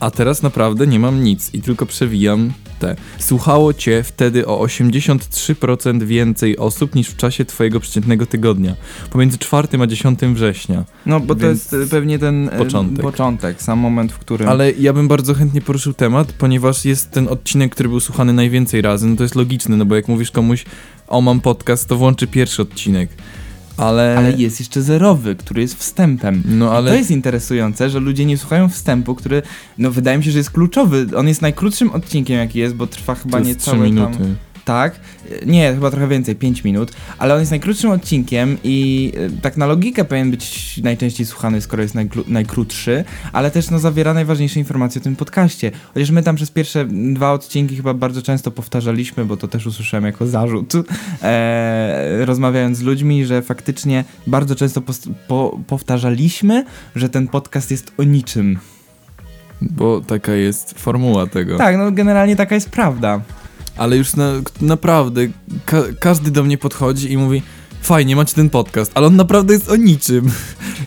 a 0.00 0.10
teraz 0.10 0.42
naprawdę 0.42 0.86
nie 0.86 0.98
mam 0.98 1.24
nic 1.24 1.54
i 1.54 1.62
tylko 1.62 1.86
przewijam 1.86 2.52
te. 2.78 2.96
Słuchało 3.18 3.74
cię 3.74 4.02
wtedy 4.02 4.46
o 4.46 4.64
83% 4.64 6.02
więcej 6.02 6.58
osób 6.58 6.94
niż 6.94 7.08
w 7.08 7.16
czasie 7.16 7.44
twojego 7.44 7.80
przeciętnego 7.80 8.26
tygodnia, 8.26 8.74
pomiędzy 9.10 9.38
4 9.38 9.68
a 9.82 9.86
10 9.86 10.20
września. 10.20 10.84
No, 11.06 11.20
bo 11.20 11.34
to 11.34 11.46
jest 11.46 11.72
e, 11.74 11.86
pewnie 11.86 12.18
ten 12.18 12.48
e, 12.48 12.58
początek. 12.58 13.02
początek, 13.02 13.62
sam 13.62 13.78
moment, 13.78 14.12
w 14.12 14.18
którym... 14.18 14.48
Ale 14.48 14.72
ja 14.72 14.92
bym 14.92 15.08
bardzo 15.08 15.34
chętnie 15.34 15.60
poruszył 15.60 15.92
temat, 15.92 16.32
ponieważ 16.32 16.84
jest 16.84 17.10
ten 17.10 17.28
odcinek, 17.28 17.72
który 17.72 17.88
był 17.88 18.00
słuchany 18.00 18.32
najwięcej 18.32 18.82
razy, 18.82 19.06
no 19.06 19.16
to 19.16 19.22
jest 19.22 19.34
logiczne, 19.34 19.76
no 19.76 19.84
bo 19.84 19.96
jak 19.96 20.08
mówisz 20.08 20.30
komuś, 20.30 20.64
o 21.08 21.20
mam 21.20 21.40
podcast, 21.40 21.88
to 21.88 21.96
włączy 21.96 22.26
pierwszy 22.26 22.62
odcinek. 22.62 23.10
Ale... 23.80 24.18
Ale 24.18 24.32
jest 24.32 24.60
jeszcze 24.60 24.82
zerowy, 24.82 25.36
który 25.36 25.62
jest 25.62 25.74
wstępem. 25.74 26.42
No 26.46 26.72
ale... 26.72 26.90
To 26.90 26.96
jest 26.96 27.10
interesujące, 27.10 27.90
że 27.90 28.00
ludzie 28.00 28.24
nie 28.24 28.38
słuchają 28.38 28.68
wstępu, 28.68 29.14
który, 29.14 29.42
no 29.78 29.90
wydaje 29.90 30.18
mi 30.18 30.24
się, 30.24 30.30
że 30.30 30.38
jest 30.38 30.50
kluczowy. 30.50 31.06
On 31.16 31.28
jest 31.28 31.42
najkrótszym 31.42 31.90
odcinkiem, 31.90 32.38
jaki 32.38 32.58
jest, 32.58 32.74
bo 32.74 32.86
trwa 32.86 33.14
chyba 33.14 33.38
to 33.38 33.44
nie 33.44 33.48
jest 33.48 33.60
3 33.60 33.70
całe 33.70 33.84
minuty. 33.84 34.18
Tam, 34.18 34.36
tak, 34.70 35.00
nie, 35.46 35.74
chyba 35.74 35.90
trochę 35.90 36.08
więcej, 36.08 36.36
5 36.36 36.64
minut, 36.64 36.92
ale 37.18 37.34
on 37.34 37.40
jest 37.40 37.50
najkrótszym 37.50 37.90
odcinkiem 37.90 38.56
i 38.64 39.12
e, 39.16 39.42
tak 39.42 39.56
na 39.56 39.66
logikę 39.66 40.04
powinien 40.04 40.30
być 40.30 40.78
najczęściej 40.82 41.26
słuchany, 41.26 41.60
skoro 41.60 41.82
jest 41.82 41.94
najkrótszy, 42.26 43.04
ale 43.32 43.50
też 43.50 43.70
no 43.70 43.78
zawiera 43.78 44.14
najważniejsze 44.14 44.58
informacje 44.58 45.00
o 45.00 45.04
tym 45.04 45.16
podcaście. 45.16 45.70
Chociaż 45.94 46.10
my 46.10 46.22
tam 46.22 46.36
przez 46.36 46.50
pierwsze 46.50 46.84
dwa 46.90 47.32
odcinki 47.32 47.76
chyba 47.76 47.94
bardzo 47.94 48.22
często 48.22 48.50
powtarzaliśmy, 48.50 49.24
bo 49.24 49.36
to 49.36 49.48
też 49.48 49.66
usłyszałem 49.66 50.04
jako 50.04 50.26
zarzut, 50.26 50.72
e, 51.22 52.24
rozmawiając 52.24 52.78
z 52.78 52.82
ludźmi, 52.82 53.24
że 53.24 53.42
faktycznie 53.42 54.04
bardzo 54.26 54.54
często 54.56 54.82
po- 55.28 55.60
powtarzaliśmy, 55.66 56.64
że 56.96 57.08
ten 57.08 57.28
podcast 57.28 57.70
jest 57.70 57.92
o 57.98 58.02
niczym. 58.02 58.58
Bo 59.62 60.00
taka 60.00 60.32
jest 60.32 60.78
formuła 60.78 61.26
tego. 61.26 61.58
Tak, 61.58 61.76
no 61.76 61.92
generalnie 61.92 62.36
taka 62.36 62.54
jest 62.54 62.70
prawda. 62.70 63.20
Ale 63.76 63.96
już 63.96 64.16
na, 64.16 64.32
naprawdę 64.60 65.20
ka 65.66 65.82
każdy 66.00 66.30
do 66.30 66.42
mnie 66.42 66.58
podchodzi 66.58 67.12
i 67.12 67.16
mówi 67.16 67.42
fajnie, 67.82 68.16
macie 68.16 68.34
ten 68.34 68.50
podcast, 68.50 68.92
ale 68.94 69.06
on 69.06 69.16
naprawdę 69.16 69.54
jest 69.54 69.70
o 69.70 69.76
niczym. 69.76 70.30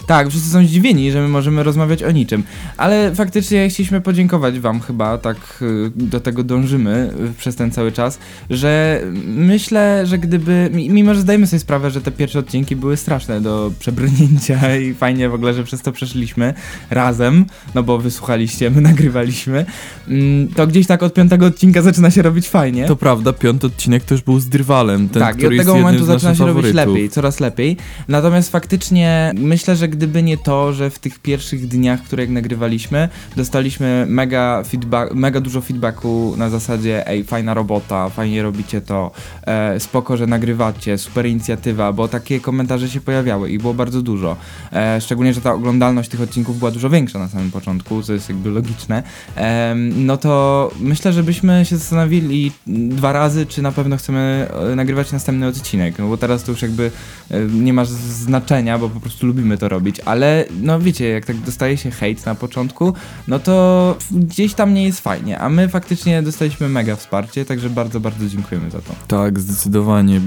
Tak, 0.07 0.29
wszyscy 0.29 0.50
są 0.50 0.65
zdziwieni, 0.65 1.12
że 1.12 1.21
my 1.21 1.27
możemy 1.27 1.63
rozmawiać 1.63 2.03
o 2.03 2.12
niczym. 2.12 2.43
Ale 2.77 3.15
faktycznie 3.15 3.69
chcieliśmy 3.69 4.01
podziękować 4.01 4.59
wam 4.59 4.79
chyba, 4.79 5.17
tak 5.17 5.38
y, 5.62 5.91
do 5.95 6.19
tego 6.19 6.43
dążymy 6.43 7.13
y, 7.31 7.33
przez 7.38 7.55
ten 7.55 7.71
cały 7.71 7.91
czas, 7.91 8.19
że 8.50 9.01
myślę, 9.25 10.03
że 10.05 10.17
gdyby, 10.17 10.69
mi- 10.73 10.89
mimo 10.89 11.13
że 11.13 11.21
zdajemy 11.21 11.47
sobie 11.47 11.59
sprawę, 11.59 11.91
że 11.91 12.01
te 12.01 12.12
pierwsze 12.12 12.39
odcinki 12.39 12.75
były 12.75 12.97
straszne 12.97 13.41
do 13.41 13.71
przebrnięcia 13.79 14.59
i 14.77 14.93
fajnie 14.93 15.29
w 15.29 15.33
ogóle, 15.33 15.53
że 15.53 15.63
przez 15.63 15.81
to 15.81 15.91
przeszliśmy 15.91 16.53
razem, 16.89 17.45
no 17.75 17.83
bo 17.83 17.97
wysłuchaliście, 17.97 18.69
my 18.69 18.81
nagrywaliśmy, 18.81 19.65
mm, 20.07 20.47
to 20.47 20.67
gdzieś 20.67 20.88
tak 20.88 21.03
od 21.03 21.13
piątego 21.13 21.45
odcinka 21.45 21.81
zaczyna 21.81 22.12
się 22.12 22.21
robić 22.21 22.50
fajnie. 22.50 22.88
To 22.88 22.95
prawda, 22.95 23.33
piąty 23.33 23.67
odcinek 23.67 24.12
już 24.12 24.21
był 24.21 24.39
z 24.39 24.50
Drwalem, 24.50 25.09
ten, 25.09 25.21
tak, 25.21 25.35
i 25.35 25.38
który 25.38 25.55
od 25.55 25.62
tego 25.62 25.71
jest 25.73 25.83
momentu 25.83 26.05
zaczyna 26.05 26.35
się 26.35 26.39
robić 26.39 26.55
faworytów. 26.55 26.75
Lepiej, 26.86 27.10
coraz 27.10 27.40
lepiej. 27.40 27.78
Natomiast 28.08 28.52
faktycznie 28.52 29.32
myślę, 29.36 29.75
że 29.75 29.88
gdyby 29.88 30.24
nie 30.24 30.38
to, 30.38 30.74
że 30.74 30.90
w 30.90 31.00
tych 31.00 31.20
pierwszych 31.20 31.68
dniach, 31.68 32.04
które 32.04 32.24
jak 32.24 32.32
nagrywaliśmy, 32.32 33.10
dostaliśmy 33.36 34.06
mega, 34.10 34.63
feedback, 34.63 35.13
mega 35.13 35.42
dużo 35.42 35.62
feedbacku 35.62 36.34
na 36.38 36.50
zasadzie 36.50 37.08
ej, 37.08 37.24
fajna 37.24 37.54
robota, 37.54 38.10
fajnie 38.10 38.44
robicie 38.44 38.82
to, 38.82 39.12
e, 39.46 39.80
spoko, 39.80 40.18
że 40.18 40.28
nagrywacie, 40.28 40.98
super 40.98 41.25
inicjatywa, 41.25 41.94
bo 41.94 42.08
takie 42.08 42.40
komentarze 42.40 42.90
się 42.90 43.02
pojawiały 43.02 43.50
i 43.50 43.58
było 43.58 43.74
bardzo 43.74 44.02
dużo. 44.02 44.36
E, 44.74 45.02
szczególnie, 45.02 45.34
że 45.34 45.42
ta 45.42 45.54
oglądalność 45.54 46.10
tych 46.10 46.22
odcinków 46.22 46.60
była 46.60 46.72
dużo 46.72 46.90
większa 46.90 47.20
na 47.20 47.28
samym 47.28 47.52
początku, 47.52 48.04
co 48.04 48.13
jest 48.13 48.30
jakby 48.30 48.50
logiczne. 48.50 49.04
Em, 49.36 50.06
no 50.06 50.18
to 50.18 50.72
myślę, 50.80 51.13
żebyśmy 51.13 51.66
się 51.66 51.78
zastanowili 51.78 52.52
dwa 52.68 53.13
razy, 53.13 53.46
czy 53.46 53.62
na 53.62 53.72
pewno 53.72 53.98
chcemy 53.98 54.48
e, 54.72 54.75
nagrywać 54.75 55.12
następny 55.12 55.48
odcinek, 55.48 56.00
no 56.00 56.08
bo 56.08 56.18
teraz 56.18 56.44
to 56.44 56.52
już 56.52 56.62
jakby 56.62 56.73
e, 56.82 57.39
nie 57.46 57.74
ma 57.74 57.86
znaczenia, 57.86 58.77
bo 58.80 58.89
po 58.89 59.00
prostu 59.00 59.27
lubimy 59.27 59.58
to 59.58 59.70
robić, 59.70 60.00
ale 60.06 60.46
no 60.62 60.80
wiecie, 60.80 61.10
jak 61.10 61.25
tak 61.25 61.38
dostaje 61.38 61.77
się 61.77 61.92
hejt 61.92 62.25
na 62.25 62.36
początku, 62.36 62.94
no 63.27 63.39
to 63.39 63.98
gdzieś 64.12 64.53
tam 64.53 64.74
nie 64.74 64.84
jest 64.84 65.00
fajnie, 65.00 65.39
a 65.39 65.50
my 65.50 65.70
faktycznie 65.70 66.22
dostaliśmy 66.24 66.70
mega 66.70 66.96
wsparcie, 66.96 67.46
także 67.46 67.70
bardzo, 67.70 68.00
bardzo 68.00 68.27
dziękujemy 68.27 68.72
za 68.72 68.80
to. 68.80 68.96
Tak, 69.08 69.39
zdecydowanie. 69.39 70.22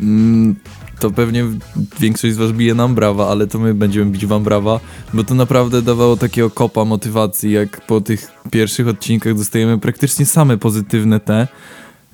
Mm, 0.00 0.56
To 1.00 1.10
pewnie 1.10 1.44
większość 2.00 2.34
z 2.34 2.36
was 2.36 2.52
bije 2.52 2.74
nam 2.74 2.94
brawa, 2.94 3.28
ale 3.28 3.46
to 3.46 3.58
my 3.58 3.74
będziemy 3.74 4.10
bić 4.10 4.26
wam 4.26 4.42
brawa, 4.42 4.80
bo 5.14 5.24
to 5.24 5.34
naprawdę 5.34 5.82
dawało 5.82 6.16
takiego 6.16 6.50
kopa 6.50 6.84
motywacji, 6.84 7.52
jak 7.52 7.86
po 7.86 8.00
tych 8.00 8.28
pierwszych 8.50 8.88
odcinkach 8.88 9.34
dostajemy 9.34 9.78
praktycznie 9.78 10.26
same 10.26 10.58
pozytywne 10.58 11.20
te. 11.20 11.48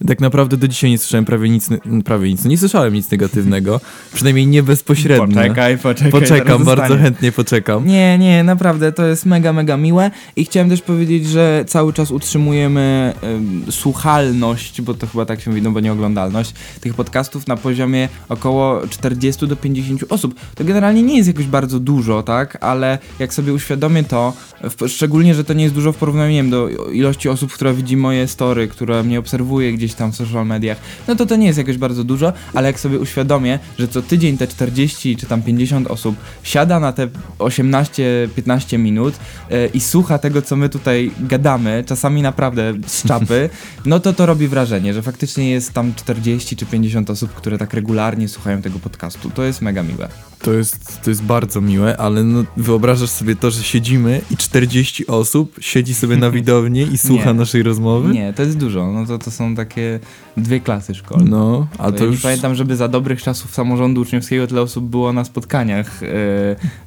Tak 0.08 0.20
naprawdę 0.20 0.56
do 0.56 0.68
dzisiaj 0.68 0.90
nie 0.90 0.98
słyszałem 0.98 1.24
prawie 1.24 1.48
nic, 1.48 1.68
prawie 2.04 2.30
nic, 2.30 2.44
nie 2.44 2.58
słyszałem 2.58 2.94
nic 2.94 3.10
negatywnego, 3.10 3.80
przynajmniej 4.14 4.46
nie 4.46 4.62
bezpośrednio. 4.62 5.26
Poczekaj, 5.26 5.78
poczekaj. 5.78 6.12
Poczekam, 6.12 6.64
bardzo 6.64 6.82
zostanie. 6.82 7.02
chętnie 7.02 7.32
poczekam. 7.32 7.86
Nie, 7.86 8.18
nie, 8.18 8.44
naprawdę 8.44 8.92
to 8.92 9.06
jest 9.06 9.26
mega, 9.26 9.52
mega 9.52 9.76
miłe 9.76 10.10
i 10.36 10.44
chciałem 10.44 10.68
też 10.68 10.82
powiedzieć, 10.82 11.26
że 11.26 11.64
cały 11.68 11.92
czas 11.92 12.10
utrzymujemy 12.10 13.12
ym, 13.24 13.64
słuchalność, 13.70 14.82
bo 14.82 14.94
to 14.94 15.06
chyba 15.06 15.26
tak 15.26 15.40
się 15.40 15.50
mówi, 15.50 15.62
no 15.62 15.70
bo 15.70 15.80
nie 15.80 15.92
oglądalność, 15.92 16.54
tych 16.80 16.94
podcastów 16.94 17.46
na 17.46 17.56
poziomie 17.56 18.08
około 18.28 18.86
40 18.86 19.46
do 19.46 19.56
50 19.56 20.04
osób. 20.08 20.34
To 20.54 20.64
generalnie 20.64 21.02
nie 21.02 21.16
jest 21.16 21.28
jakoś 21.28 21.46
bardzo 21.46 21.80
dużo, 21.80 22.22
tak, 22.22 22.58
ale 22.60 22.98
jak 23.18 23.34
sobie 23.34 23.52
uświadomię 23.52 24.04
to, 24.04 24.32
w, 24.62 24.88
szczególnie, 24.88 25.34
że 25.34 25.44
to 25.44 25.52
nie 25.52 25.64
jest 25.64 25.74
dużo 25.74 25.92
w 25.92 25.96
porównaniu 25.96 26.34
wiem, 26.34 26.50
do 26.50 26.68
ilości 26.92 27.28
osób, 27.28 27.52
która 27.52 27.72
widzi 27.72 27.96
moje 27.96 28.28
story, 28.28 28.68
która 28.68 29.02
mnie 29.02 29.18
obserwuje 29.18 29.72
gdzieś 29.72 29.85
tam 29.94 30.12
w 30.12 30.16
social 30.16 30.46
mediach, 30.46 30.78
no 31.08 31.16
to 31.16 31.26
to 31.26 31.36
nie 31.36 31.46
jest 31.46 31.58
jakoś 31.58 31.78
bardzo 31.78 32.04
dużo, 32.04 32.32
ale 32.54 32.66
jak 32.66 32.80
sobie 32.80 32.98
uświadomię, 32.98 33.58
że 33.78 33.88
co 33.88 34.02
tydzień 34.02 34.38
te 34.38 34.46
40 34.46 35.16
czy 35.16 35.26
tam 35.26 35.42
50 35.42 35.88
osób 35.88 36.16
siada 36.42 36.80
na 36.80 36.92
te 36.92 37.08
18-15 37.38 38.78
minut 38.78 39.14
e, 39.50 39.66
i 39.66 39.80
słucha 39.80 40.18
tego, 40.18 40.42
co 40.42 40.56
my 40.56 40.68
tutaj 40.68 41.10
gadamy, 41.20 41.84
czasami 41.86 42.22
naprawdę 42.22 42.74
z 42.86 43.08
czapy, 43.08 43.50
no 43.86 44.00
to 44.00 44.12
to 44.12 44.26
robi 44.26 44.48
wrażenie, 44.48 44.94
że 44.94 45.02
faktycznie 45.02 45.50
jest 45.50 45.72
tam 45.72 45.94
40 45.94 46.56
czy 46.56 46.66
50 46.66 47.10
osób, 47.10 47.34
które 47.34 47.58
tak 47.58 47.74
regularnie 47.74 48.28
słuchają 48.28 48.62
tego 48.62 48.78
podcastu. 48.78 49.30
To 49.30 49.44
jest 49.44 49.62
mega 49.62 49.82
miłe. 49.82 50.08
To 50.46 50.52
jest, 50.52 51.02
to 51.02 51.10
jest 51.10 51.22
bardzo 51.22 51.60
miłe, 51.60 51.96
ale 51.96 52.24
no, 52.24 52.44
wyobrażasz 52.56 53.10
sobie 53.10 53.36
to, 53.36 53.50
że 53.50 53.62
siedzimy 53.62 54.20
i 54.30 54.36
40 54.36 55.06
osób 55.06 55.56
siedzi 55.60 55.94
sobie 55.94 56.16
na 56.16 56.30
widowni 56.40 56.80
i 56.80 56.98
słucha 56.98 57.32
Nie. 57.32 57.38
naszej 57.38 57.62
rozmowy? 57.62 58.14
Nie, 58.14 58.32
to 58.32 58.42
jest 58.42 58.58
dużo. 58.58 58.92
No 58.92 59.06
to, 59.06 59.18
to 59.18 59.30
są 59.30 59.54
takie 59.54 60.00
dwie 60.36 60.60
klasy 60.60 60.94
szkolne. 60.94 61.30
No, 61.30 61.66
a 61.78 61.84
To 61.84 61.92
to 61.92 62.04
ja 62.04 62.10
już... 62.10 62.16
Nie 62.16 62.22
pamiętam, 62.22 62.54
żeby 62.54 62.76
za 62.76 62.88
dobrych 62.88 63.22
czasów 63.22 63.54
samorządu 63.54 64.00
uczniowskiego 64.00 64.46
tyle 64.46 64.60
osób 64.62 64.84
było 64.84 65.12
na 65.12 65.24
spotkaniach 65.24 66.02
e, 66.02 66.06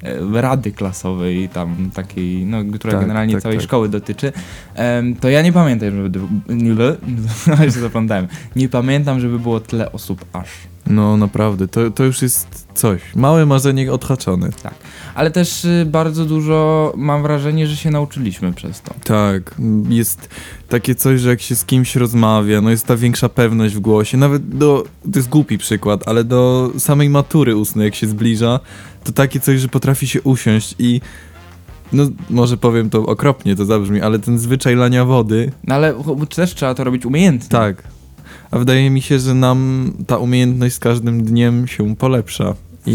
e, 0.02 0.42
rady 0.42 0.72
klasowej, 0.72 1.48
tam 1.48 1.90
takiej, 1.94 2.46
no, 2.46 2.58
która 2.74 2.92
Tak, 2.92 3.00
generalnie 3.00 3.34
tak, 3.34 3.42
całej 3.42 3.58
tak. 3.58 3.64
szkoły 3.64 3.88
dotyczy. 3.88 4.32
Em, 4.74 5.16
to 5.16 5.28
ja 5.28 5.42
nie 5.42 5.52
pamiętam, 5.52 5.90
żeby. 5.90 6.20
Nie, 6.64 6.74
się 7.72 7.80
zaplątałem. 7.80 8.28
Nie 8.56 8.68
pamiętam, 8.68 9.20
żeby 9.20 9.38
było 9.38 9.60
tyle 9.60 9.92
osób 9.92 10.24
aż. 10.32 10.48
No 10.90 11.16
naprawdę, 11.16 11.68
to, 11.68 11.90
to 11.90 12.04
już 12.04 12.22
jest 12.22 12.66
coś. 12.74 13.00
Małe 13.16 13.46
marzenie 13.46 13.92
odhaczone. 13.92 14.50
Ale 15.14 15.30
też 15.30 15.64
y, 15.64 15.86
bardzo 15.90 16.24
dużo 16.24 16.92
mam 16.96 17.22
wrażenie, 17.22 17.66
że 17.66 17.76
się 17.76 17.90
nauczyliśmy 17.90 18.52
przez 18.52 18.80
to. 18.82 18.94
Tak, 19.04 19.54
jest 19.88 20.28
takie 20.68 20.94
coś, 20.94 21.20
że 21.20 21.28
jak 21.30 21.40
się 21.40 21.56
z 21.56 21.64
kimś 21.64 21.96
rozmawia, 21.96 22.60
no 22.60 22.70
jest 22.70 22.86
ta 22.86 22.96
większa 22.96 23.28
pewność 23.28 23.74
w 23.74 23.80
głosie, 23.80 24.18
nawet 24.18 24.48
do, 24.48 24.84
to 25.12 25.18
jest 25.18 25.28
głupi 25.28 25.58
przykład, 25.58 26.08
ale 26.08 26.24
do 26.24 26.70
samej 26.78 27.10
matury 27.10 27.56
ustnej 27.56 27.84
jak 27.84 27.94
się 27.94 28.06
zbliża, 28.06 28.60
to 29.04 29.12
takie 29.12 29.40
coś, 29.40 29.60
że 29.60 29.68
potrafi 29.68 30.08
się 30.08 30.22
usiąść 30.22 30.74
i 30.78 31.00
no 31.92 32.04
może 32.30 32.56
powiem 32.56 32.90
to 32.90 33.06
okropnie, 33.06 33.56
to 33.56 33.64
zabrzmi, 33.64 34.00
ale 34.00 34.18
ten 34.18 34.38
zwyczaj 34.38 34.76
lania 34.76 35.04
wody, 35.04 35.52
No 35.66 35.74
ale 35.74 35.94
też 36.36 36.54
trzeba 36.54 36.74
to 36.74 36.84
robić 36.84 37.06
umiejętnie. 37.06 37.48
tak, 37.48 37.82
a 38.50 38.58
wydaje 38.58 38.90
mi 38.90 39.02
się, 39.02 39.18
że 39.18 39.34
nam 39.34 39.92
ta 40.06 40.16
umiejętność 40.18 40.74
z 40.74 40.78
każdym 40.78 41.24
dniem 41.24 41.66
się 41.68 41.96
polepsza 41.96 42.54
i, 42.86 42.90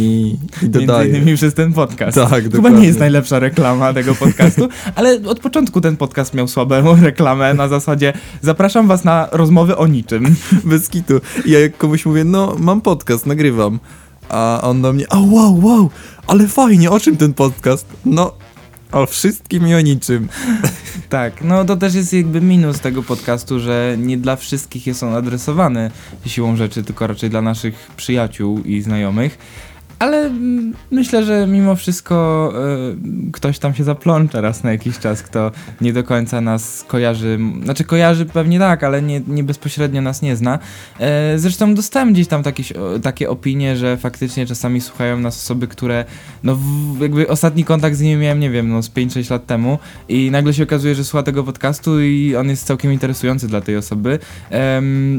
i 0.62 0.64
Między 0.64 0.80
dodaje. 0.80 1.10
innymi 1.10 1.36
przez 1.36 1.54
ten 1.54 1.74
podcast. 1.74 2.18
Tak, 2.18 2.30
Chyba 2.44 2.50
dokładnie. 2.58 2.80
nie 2.82 2.88
jest 2.88 3.00
najlepsza 3.00 3.40
reklama 3.40 3.94
tego 3.94 4.16
podcastu, 4.16 4.68
ale 4.96 5.20
od 5.26 5.40
początku 5.40 5.82
ten 5.82 5.98
podcast 5.98 6.34
miał 6.34 6.48
słabą 6.48 6.96
reklamę 7.02 7.54
na 7.54 7.68
zasadzie 7.68 8.14
zapraszam 8.42 8.88
was 8.88 9.04
na 9.04 9.28
rozmowy 9.32 9.78
o 9.78 9.88
niczym. 9.88 10.36
Bez 10.64 10.90
kitu. 10.90 11.14
Ja 11.46 11.60
jak 11.60 11.78
komuś 11.78 12.06
mówię, 12.06 12.24
no 12.24 12.56
mam 12.60 12.82
podcast, 12.82 13.26
nagrywam. 13.26 13.80
A 14.30 14.60
on 14.64 14.82
do 14.82 14.94
mnie, 14.94 15.06
a 15.10 15.20
wow, 15.20 15.60
wow, 15.66 15.90
ale 16.28 16.48
fajnie, 16.48 16.92
o 16.92 17.00
czym 17.00 17.18
ten 17.18 17.34
podcast? 17.34 17.86
No, 18.06 18.32
o 18.96 19.06
wszystkim 19.06 19.68
i 19.68 19.74
o 19.74 19.82
niczym. 19.82 20.28
Tak, 21.10 21.44
no 21.44 21.66
to 21.66 21.76
też 21.76 21.96
jest 21.96 22.14
jakby 22.14 22.42
minus 22.42 22.80
tego 22.80 23.04
podcastu, 23.04 23.60
że 23.60 23.96
nie 24.00 24.18
dla 24.18 24.36
wszystkich 24.36 24.88
jest 24.88 25.04
on 25.04 25.16
adresowany 25.16 25.92
siłą 26.26 26.56
rzeczy, 26.56 26.84
tylko 26.84 27.08
raczej 27.08 27.30
dla 27.30 27.42
naszych 27.42 27.92
przyjaciół 27.98 28.64
i 28.64 28.82
znajomych. 28.82 29.38
Ale 30.00 30.18
mm, 30.26 30.74
myślę, 30.92 31.24
że 31.24 31.48
mimo 31.48 31.76
wszystko 31.76 32.54
y, 33.28 33.32
ktoś 33.32 33.60
tam 33.60 33.74
się 33.74 33.84
zaplącze 33.84 34.42
raz 34.42 34.64
na 34.64 34.72
jakiś 34.72 35.00
czas, 35.00 35.22
kto 35.24 35.52
nie 35.82 35.94
do 35.94 36.04
końca 36.04 36.42
nas 36.42 36.86
kojarzy. 36.88 37.40
Znaczy 37.64 37.84
kojarzy 37.84 38.26
pewnie 38.26 38.60
tak, 38.60 38.84
ale 38.84 39.02
nie, 39.02 39.22
nie 39.28 39.44
bezpośrednio 39.44 40.02
nas 40.02 40.22
nie 40.22 40.36
zna. 40.36 40.60
E, 41.00 41.40
zresztą 41.40 41.76
dostałem 41.76 42.14
gdzieś 42.14 42.28
tam 42.28 42.44
takie, 42.44 42.64
o, 42.82 43.00
takie 43.00 43.30
opinie, 43.30 43.78
że 43.78 43.98
faktycznie 43.98 44.46
czasami 44.46 44.82
słuchają 44.82 45.20
nas 45.20 45.38
osoby, 45.44 45.68
które 45.68 46.06
no 46.44 46.56
w, 46.56 47.02
jakby 47.02 47.28
ostatni 47.28 47.64
kontakt 47.64 47.96
z 47.96 48.02
nimi 48.02 48.22
miałem, 48.22 48.40
nie 48.40 48.50
wiem, 48.50 48.70
no 48.70 48.84
z 48.84 48.90
5-6 48.90 49.32
lat 49.32 49.46
temu 49.46 49.80
i 50.10 50.32
nagle 50.32 50.54
się 50.54 50.64
okazuje, 50.64 50.96
że 50.96 51.04
słucha 51.04 51.24
tego 51.24 51.44
podcastu 51.44 52.02
i 52.02 52.36
on 52.36 52.50
jest 52.50 52.66
całkiem 52.66 52.94
interesujący 52.94 53.48
dla 53.48 53.62
tej 53.62 53.78
osoby. 53.78 54.20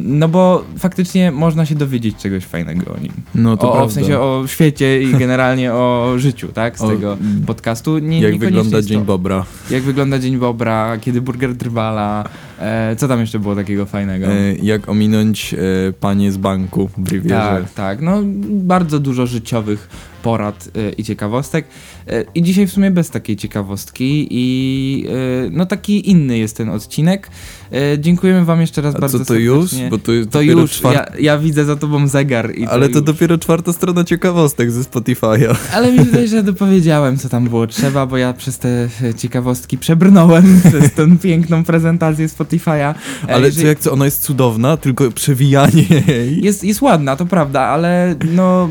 No 0.03 0.29
bo 0.29 0.65
faktycznie 0.79 1.33
można 1.33 1.67
się 1.67 1.75
dowiedzieć 1.75 2.17
czegoś 2.17 2.45
fajnego 2.45 2.95
o 2.95 2.99
nim. 2.99 3.13
No 3.35 3.57
to 3.57 3.69
o, 3.69 3.73
prawda. 3.73 3.91
w 3.91 3.95
sensie 3.95 4.19
o 4.19 4.45
świecie 4.47 4.66
i 5.03 5.15
generalnie 5.19 5.73
o 5.73 6.15
życiu, 6.17 6.49
tak? 6.49 6.79
Z 6.79 6.83
O, 6.83 6.89
tego 6.89 7.13
mm, 7.13 7.43
podcastu. 7.47 7.99
Nie, 7.99 8.21
Jak 8.21 8.39
wygląda 8.39 8.83
Dzień. 8.83 9.05
Bobra. 9.05 9.45
Jak 9.71 9.83
wygląda 9.83 10.19
Dzień 10.19 10.39
Bobra, 10.39 10.99
kiedy 11.01 11.21
burger 11.21 11.55
drwala. 11.55 12.25
E, 12.59 12.97
co 12.97 13.09
tam 13.09 13.21
jeszcze 13.21 13.39
było 13.39 13.55
takiego 13.55 13.87
fajnego? 13.87 14.27
E, 14.27 14.55
jak 14.63 14.89
ominąć 14.89 15.55
e, 15.55 15.57
panie 15.93 16.33
z 16.33 16.37
banku 16.37 16.91
w 16.99 17.13
Rivierze. 17.13 17.37
Tak, 17.37 17.73
tak. 17.75 18.01
No, 18.01 18.23
bardzo 18.49 18.99
dużo 18.99 19.27
życiowych 19.27 19.89
porad 20.27 20.69
e, 20.75 20.91
i 20.91 21.05
ciekawostek. 21.05 21.67
E, 22.09 22.25
I 22.35 22.43
dzisiaj 22.43 22.67
w 22.67 22.73
sumie 22.73 22.91
bez 22.91 23.11
takiej 23.11 23.37
ciekawostki 23.37 24.29
i 24.31 25.07
e, 25.09 25.51
no 25.51 25.67
taki 25.67 26.11
inny 26.11 26.39
jest 26.39 26.57
ten 26.57 26.69
odcinek. 26.69 27.31
E, 27.73 27.99
dziękujemy 27.99 28.45
wam 28.45 28.61
jeszcze 28.61 28.83
raz 28.83 28.95
A 28.95 28.99
bardzo 28.99 29.19
co 29.19 29.25
to 29.25 29.35
już? 29.35 29.71
serdecznie. 29.71 29.91
Bo 29.91 29.99
to, 29.99 30.13
To 30.31 30.43
już, 30.43 30.71
czwart- 30.71 30.95
ja, 30.95 31.07
ja 31.21 31.39
widzę 31.39 31.65
za 31.65 31.77
tobą 31.77 32.09
zegar 32.09 32.55
i 32.55 32.67
Ale 32.67 32.89
to 32.89 32.99
już. 32.99 33.07
dopiero 33.07 33.39
czwarta 33.39 33.73
strona 33.73 34.05
ciekawostek 34.05 34.71
ze 34.73 34.81
Spotify'a. 34.81 35.55
Ale 35.73 35.93
mi 35.93 35.99
wydaje, 35.99 36.29
że 36.29 36.43
dopowiedziałem, 36.43 37.17
co 37.17 37.29
tam 37.29 37.45
było 37.49 37.67
trzeba, 37.67 38.07
bo 38.07 38.17
ja 38.17 38.33
przez 38.33 38.59
te 38.59 38.89
e, 39.03 39.15
ciekawostki 39.15 39.79
przebrnąłem 39.79 40.61
przez 40.69 40.93
tę 40.93 41.17
piękną 41.23 41.65
prezentację 41.65 42.27
Spotify'a. 42.29 42.95
E, 43.29 43.35
Ale 43.35 43.47
jeżeli- 43.47 43.63
co 43.63 43.69
jak 43.69 43.79
co, 43.79 43.93
ona 43.93 44.05
jest 44.05 44.23
cudowna, 44.23 44.77
tylko 44.77 45.11
przewijanie 45.11 45.85
jej. 46.09 46.45
Jest, 46.45 46.65
jest 46.65 46.83
ładna, 46.83 47.17
to 47.17 47.27
prawda, 47.27 47.61
ale 47.61 48.15
no, 48.35 48.69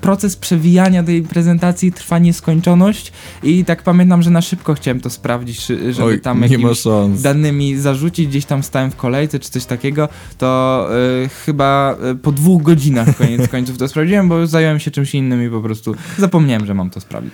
proces 0.00 0.36
przewijania 0.36 1.02
tej 1.02 1.22
prezentacji 1.22 1.92
trwa 1.92 2.18
nieskończoność 2.18 3.12
i 3.42 3.64
tak 3.64 3.82
pamiętam, 3.82 4.22
że 4.22 4.30
na 4.30 4.42
szybko 4.42 4.74
chciałem 4.74 5.00
to 5.00 5.10
sprawdzić, 5.10 5.66
żeby 5.90 6.04
Oj, 6.08 6.20
tam 6.20 6.42
jakimiś 6.42 6.82
danymi 7.22 7.76
zarzucić, 7.76 8.32
gdzieś 8.38 8.46
tam 8.46 8.62
stałem 8.62 8.90
w 8.90 8.96
kolejce 8.96 9.38
czy 9.38 9.50
coś 9.50 9.64
takiego, 9.64 10.08
to 10.38 10.88
y, 11.24 11.28
chyba 11.28 11.96
y, 12.12 12.14
po 12.14 12.32
dwóch 12.32 12.62
godzinach 12.62 13.16
koniec 13.16 13.48
końców 13.54 13.78
to 13.78 13.88
sprawdziłem, 13.88 14.28
bo 14.28 14.46
zająłem 14.46 14.80
się 14.80 14.90
czymś 14.90 15.14
innym 15.14 15.46
i 15.46 15.50
po 15.50 15.60
prostu 15.60 15.94
zapomniałem, 16.18 16.66
że 16.66 16.74
mam 16.74 16.90
to 16.90 17.00
sprawdzić. 17.00 17.32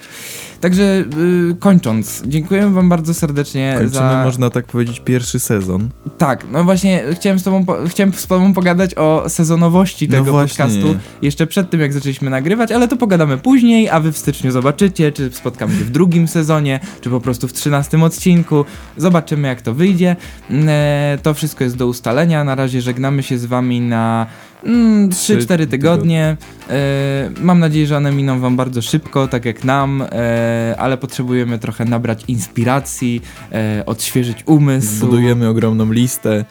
Także 0.65 1.05
y, 1.51 1.57
kończąc, 1.59 2.23
dziękujemy 2.27 2.71
wam 2.71 2.89
bardzo 2.89 3.15
serdecznie 3.15 3.73
Kończymy, 3.79 3.95
za... 3.95 4.23
można 4.25 4.51
tak 4.51 4.67
powiedzieć, 4.67 5.01
pierwszy 5.01 5.39
sezon. 5.39 5.89
Tak, 6.19 6.47
no 6.53 6.65
właśnie 6.65 7.05
chciałem 7.13 7.39
z 7.39 7.43
tobą, 7.43 7.65
po, 7.65 7.77
chciałem 7.89 8.13
z 8.13 8.27
tobą 8.27 8.53
pogadać 8.53 8.95
o 8.95 9.25
sezonowości 9.29 10.09
No 10.09 10.19
tego 10.19 10.31
właśnie. 10.33 10.65
podcastu 10.65 10.97
jeszcze 11.23 11.47
przed 11.47 11.71
tym, 11.71 11.81
jak 11.81 11.93
zaczęliśmy 11.93 12.31
nagrywać, 12.31 12.73
ale 12.73 12.89
to 12.89 12.97
pogadamy 12.97 13.39
później, 13.39 13.91
a 13.91 14.01
wy 14.01 14.13
w 14.13 14.19
styczniu 14.19 14.51
zobaczycie, 14.51 15.13
czy 15.13 15.31
spotkamy 15.33 15.79
się 15.79 15.85
w 15.85 15.91
drugim 15.91 16.29
sezonie, 16.29 16.81
czy 17.01 17.11
po 17.11 17.21
prostu 17.21 17.49
w 17.49 17.53
trzynastym 17.53 18.03
odcinku. 18.03 18.65
Zobaczymy, 18.97 19.49
jak 19.49 19.63
to 19.63 19.75
wyjdzie. 19.75 20.17
E, 20.51 21.19
to 21.23 21.35
wszystko 21.35 21.65
jest 21.65 21.77
do 21.77 21.87
ustalenia. 21.87 22.45
Na 22.45 22.55
razie 22.55 22.81
żegnamy 22.81 23.23
się 23.23 23.39
z 23.39 23.47
wami 23.47 23.81
na 23.81 24.27
mm, 24.65 25.09
3-4 25.09 25.67
tygodnie. 25.67 26.37
E, 26.71 27.31
mam 27.41 27.59
nadzieję, 27.59 27.87
że 27.87 27.97
one 27.97 28.13
miną 28.13 28.41
wam 28.41 28.57
bardzo 28.57 28.83
szybko, 28.83 29.29
tak 29.29 29.45
jak 29.45 29.65
nam, 29.65 30.03
e, 30.03 30.75
ale 30.79 30.97
potrzebujemy 30.97 31.59
trochę 31.59 31.85
nabrać 31.85 32.25
inspiracji, 32.29 33.23
e, 33.53 33.83
odświeżyć 33.87 34.39
umysł. 34.47 34.95
Zbudujemy 34.95 35.49
ogromną 35.49 35.93
listę. 35.93 36.45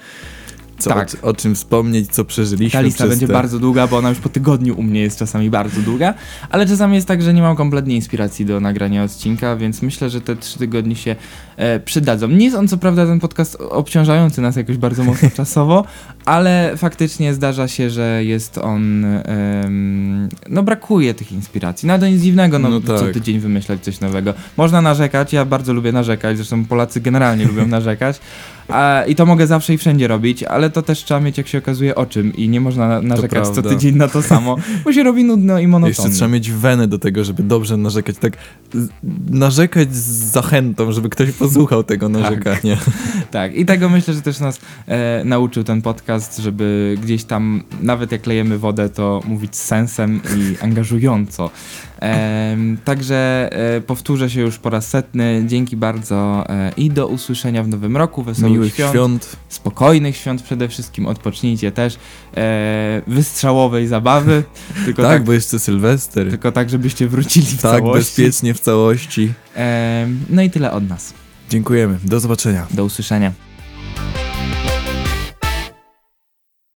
Co, 0.83 0.89
Tak. 0.89 1.09
o, 1.21 1.27
o 1.27 1.33
czym 1.33 1.55
wspomnieć, 1.55 2.11
co 2.11 2.25
przeżyliśmy 2.25 2.79
Ta 2.79 2.81
lista 2.81 3.07
będzie 3.07 3.27
te... 3.27 3.33
bardzo 3.33 3.59
długa, 3.59 3.87
bo 3.87 3.97
ona 3.97 4.09
już 4.09 4.19
po 4.19 4.29
tygodniu 4.29 4.79
u 4.79 4.83
mnie 4.83 5.01
jest 5.01 5.19
czasami 5.19 5.49
bardzo 5.49 5.81
długa, 5.81 6.13
ale 6.49 6.67
czasami 6.67 6.95
jest 6.95 7.07
tak, 7.07 7.21
że 7.21 7.33
nie 7.33 7.41
mam 7.41 7.55
kompletnie 7.55 7.95
inspiracji 7.95 8.45
do 8.45 8.59
nagrania 8.59 9.03
odcinka, 9.03 9.55
więc 9.55 9.81
myślę, 9.81 10.09
że 10.09 10.21
te 10.21 10.35
trzy 10.35 10.59
tygodnie 10.59 10.95
się 10.95 11.15
e, 11.57 11.79
przydadzą. 11.79 12.27
Nie 12.27 12.45
jest 12.45 12.57
on 12.57 12.67
co 12.67 12.77
prawda 12.77 13.05
ten 13.05 13.19
podcast 13.19 13.55
obciążający 13.69 14.41
nas 14.41 14.55
jakoś 14.55 14.77
bardzo 14.77 15.03
mocno 15.03 15.29
czasowo, 15.37 15.85
ale 16.25 16.73
faktycznie 16.77 17.33
zdarza 17.33 17.67
się, 17.67 17.89
że 17.89 18.23
jest 18.25 18.57
on, 18.57 19.05
em, 19.05 20.29
no 20.49 20.63
brakuje 20.63 21.13
tych 21.13 21.31
inspiracji. 21.31 21.87
No 21.87 21.99
to 21.99 22.07
nic 22.07 22.21
dziwnego, 22.21 22.59
no, 22.59 22.69
No 22.69 22.81
co 22.81 22.99
tak. 22.99 23.13
tydzień 23.13 23.39
wymyślać 23.39 23.83
coś 23.83 23.99
nowego. 23.99 24.33
Można 24.57 24.81
narzekać, 24.81 25.33
ja 25.33 25.45
bardzo 25.45 25.73
lubię 25.73 25.91
narzekać, 25.91 26.37
zresztą 26.37 26.65
Polacy 26.65 27.01
generalnie 27.01 27.45
lubią 27.45 27.67
narzekać. 27.67 28.19
A, 28.67 29.04
I 29.08 29.15
to 29.15 29.26
mogę 29.26 29.47
zawsze 29.47 29.73
i 29.73 29.78
wszędzie 29.78 30.08
robić, 30.08 30.43
ale 30.43 30.69
to 30.69 30.82
też 30.82 31.04
trzeba 31.04 31.19
mieć, 31.19 31.38
jak 31.38 31.47
się 31.47 31.58
okazuje, 31.58 31.95
o 31.95 32.06
czym. 32.06 32.36
I 32.36 32.49
nie 32.49 32.62
można 32.62 32.88
na- 32.88 33.02
narzekać 33.02 33.47
co 33.47 33.54
prawda. 33.54 33.69
tydzień 33.69 33.95
na 33.95 34.08
to 34.08 34.21
samo, 34.34 34.58
bo 34.84 34.93
się 34.93 35.04
robi 35.04 35.23
nudno 35.23 35.60
i 35.60 35.67
monotonnie. 35.67 35.95
Jeszcze 36.04 36.17
trzeba 36.17 36.32
mieć 36.32 36.52
wenę 36.52 36.88
do 36.88 36.99
tego, 36.99 37.23
żeby 37.23 37.43
dobrze 37.43 37.78
narzekać, 37.78 38.17
tak 38.17 38.38
narzekać 39.30 39.95
z 39.95 40.32
zachętą, 40.32 40.91
żeby 40.91 41.10
ktoś 41.10 41.32
posłuchał 41.32 41.84
tego 41.84 42.10
narzekania. 42.10 42.78
Tak, 43.32 43.56
i 43.56 43.65
tego 43.65 43.89
myślę, 43.89 44.13
że 44.13 44.21
też 44.21 44.39
nas 44.39 44.60
e, 44.88 45.21
nauczył 45.26 45.63
ten 45.63 45.82
podcast, 45.82 46.38
żeby 46.38 46.97
gdzieś 47.04 47.23
tam, 47.23 47.63
nawet 47.82 48.12
jak 48.12 48.28
lejemy 48.28 48.58
wodę, 48.58 48.89
to 48.89 49.21
mówić 49.26 49.56
z 49.56 49.63
sensem 49.63 50.21
i 50.38 50.63
angażująco. 50.63 51.49
Em, 51.99 52.78
także 52.86 53.49
e, 53.52 53.82
powtórzę 53.82 54.30
się 54.30 54.41
już 54.41 54.58
po 54.58 54.69
raz 54.69 54.89
setny. 54.89 55.43
Dzięki 55.47 55.78
bardzo 55.78 56.45
e, 56.49 56.71
i 56.78 56.89
do 56.89 57.08
usłyszenia 57.08 57.63
w 57.63 57.67
nowym 57.67 57.97
roku. 57.97 58.23
Wesołych 58.23 58.52
Miłych 58.53 58.73
świąt, 58.73 58.91
świąt. 58.91 59.35
spokojnych 59.49 60.17
świąt 60.17 60.41
przede 60.41 60.67
wszystkim. 60.67 61.05
Odpocznijcie 61.05 61.71
też. 61.71 61.97
E, 62.37 63.01
wystrzałowej 63.07 63.87
zabawy. 63.87 64.43
Tylko 64.85 65.01
Tak, 65.01 65.11
tak, 65.11 65.23
bo 65.23 65.33
jeszcze 65.33 65.59
Sylwester. 65.59 66.29
tylko 66.29 66.51
tak, 66.51 66.69
żebyście 66.69 67.07
wrócili 67.07 67.45
w 67.45 67.61
tak, 67.61 67.71
całości. 67.71 67.99
bezpiecznie 67.99 68.53
w 68.53 68.59
całości. 68.59 69.33
Em, 69.55 70.25
no 70.29 70.41
i 70.41 70.49
tyle 70.49 70.71
od 70.71 70.89
nas. 70.89 71.13
Dziękujemy. 71.49 71.97
Do 72.03 72.19
zobaczenia. 72.19 72.67
Do 72.71 72.85
usłyszenia. 72.85 73.31